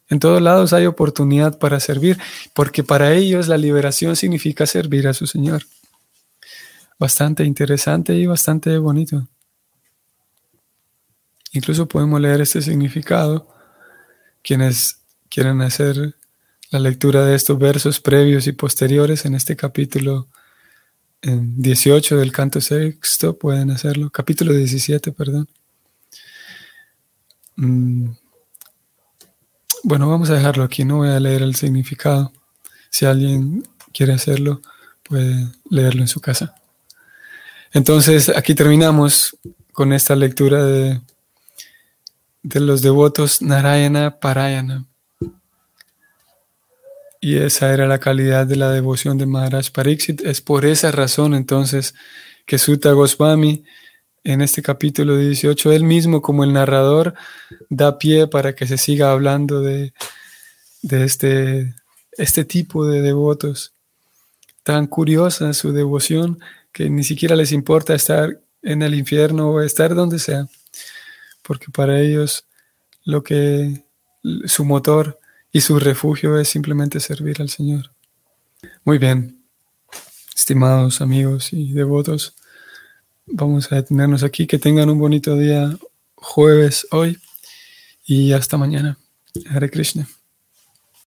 En 0.08 0.18
todos 0.18 0.40
lados 0.40 0.72
hay 0.72 0.86
oportunidad 0.86 1.58
para 1.58 1.80
servir, 1.80 2.18
porque 2.54 2.84
para 2.84 3.12
ellos 3.12 3.48
la 3.48 3.58
liberación 3.58 4.16
significa 4.16 4.64
servir 4.64 5.08
a 5.08 5.14
su 5.14 5.26
Señor. 5.26 5.64
Bastante 6.98 7.44
interesante 7.44 8.14
y 8.14 8.26
bastante 8.26 8.78
bonito. 8.78 9.26
Incluso 11.52 11.86
podemos 11.86 12.20
leer 12.20 12.40
este 12.40 12.62
significado. 12.62 13.48
Quienes 14.42 14.98
quieren 15.28 15.60
hacer 15.62 16.16
la 16.70 16.78
lectura 16.78 17.24
de 17.24 17.34
estos 17.34 17.58
versos 17.58 18.00
previos 18.00 18.46
y 18.46 18.52
posteriores 18.52 19.24
en 19.26 19.34
este 19.34 19.54
capítulo 19.56 20.28
en 21.20 21.62
18 21.62 22.16
del 22.16 22.32
canto 22.32 22.60
sexto 22.60 23.38
pueden 23.38 23.70
hacerlo. 23.70 24.10
Capítulo 24.10 24.52
17, 24.52 25.12
perdón. 25.12 25.48
Mm. 27.56 28.10
Bueno, 29.84 30.08
vamos 30.08 30.30
a 30.30 30.34
dejarlo 30.34 30.64
aquí, 30.64 30.84
no 30.84 30.98
voy 30.98 31.10
a 31.10 31.20
leer 31.20 31.42
el 31.42 31.54
significado. 31.54 32.32
Si 32.90 33.04
alguien 33.04 33.68
quiere 33.92 34.12
hacerlo, 34.12 34.62
puede 35.02 35.48
leerlo 35.70 36.02
en 36.02 36.08
su 36.08 36.20
casa. 36.20 36.54
Entonces, 37.72 38.28
aquí 38.28 38.54
terminamos 38.54 39.36
con 39.72 39.92
esta 39.92 40.14
lectura 40.14 40.64
de, 40.64 41.00
de 42.42 42.60
los 42.60 42.82
devotos 42.82 43.42
Narayana 43.42 44.18
Parayana. 44.18 44.86
Y 47.20 47.36
esa 47.36 47.72
era 47.72 47.86
la 47.86 48.00
calidad 48.00 48.46
de 48.46 48.56
la 48.56 48.70
devoción 48.70 49.16
de 49.16 49.26
Maharaj 49.26 49.70
Pariksit. 49.70 50.22
Es 50.22 50.40
por 50.40 50.64
esa 50.66 50.90
razón 50.90 51.34
entonces 51.34 51.94
que 52.46 52.58
Sutta 52.58 52.90
Goswami 52.92 53.64
en 54.24 54.40
este 54.40 54.62
capítulo 54.62 55.16
18, 55.16 55.72
él 55.72 55.84
mismo 55.84 56.22
como 56.22 56.44
el 56.44 56.52
narrador 56.52 57.14
da 57.68 57.98
pie 57.98 58.26
para 58.26 58.54
que 58.54 58.66
se 58.66 58.78
siga 58.78 59.12
hablando 59.12 59.60
de, 59.60 59.92
de 60.82 61.04
este, 61.04 61.74
este 62.12 62.44
tipo 62.44 62.86
de 62.86 63.02
devotos. 63.02 63.72
Tan 64.62 64.86
curiosa 64.86 65.52
su 65.54 65.72
devoción 65.72 66.40
que 66.72 66.88
ni 66.88 67.04
siquiera 67.04 67.36
les 67.36 67.52
importa 67.52 67.94
estar 67.94 68.40
en 68.62 68.82
el 68.82 68.94
infierno 68.94 69.50
o 69.50 69.60
estar 69.60 69.94
donde 69.94 70.18
sea, 70.18 70.46
porque 71.42 71.66
para 71.72 72.00
ellos 72.00 72.46
lo 73.04 73.22
que 73.22 73.84
su 74.46 74.64
motor 74.64 75.18
y 75.50 75.60
su 75.60 75.78
refugio 75.78 76.38
es 76.38 76.48
simplemente 76.48 77.00
servir 77.00 77.40
al 77.40 77.48
Señor. 77.48 77.92
Muy 78.84 78.98
bien, 78.98 79.42
estimados 80.34 81.00
amigos 81.00 81.52
y 81.52 81.72
devotos, 81.72 82.34
vamos 83.26 83.70
a 83.70 83.76
detenernos 83.76 84.22
aquí. 84.22 84.46
Que 84.46 84.58
tengan 84.58 84.90
un 84.90 84.98
bonito 84.98 85.36
día 85.36 85.76
jueves 86.14 86.86
hoy 86.90 87.18
y 88.04 88.32
hasta 88.32 88.56
mañana. 88.56 88.98
Hare 89.50 89.70
Krishna. 89.70 90.06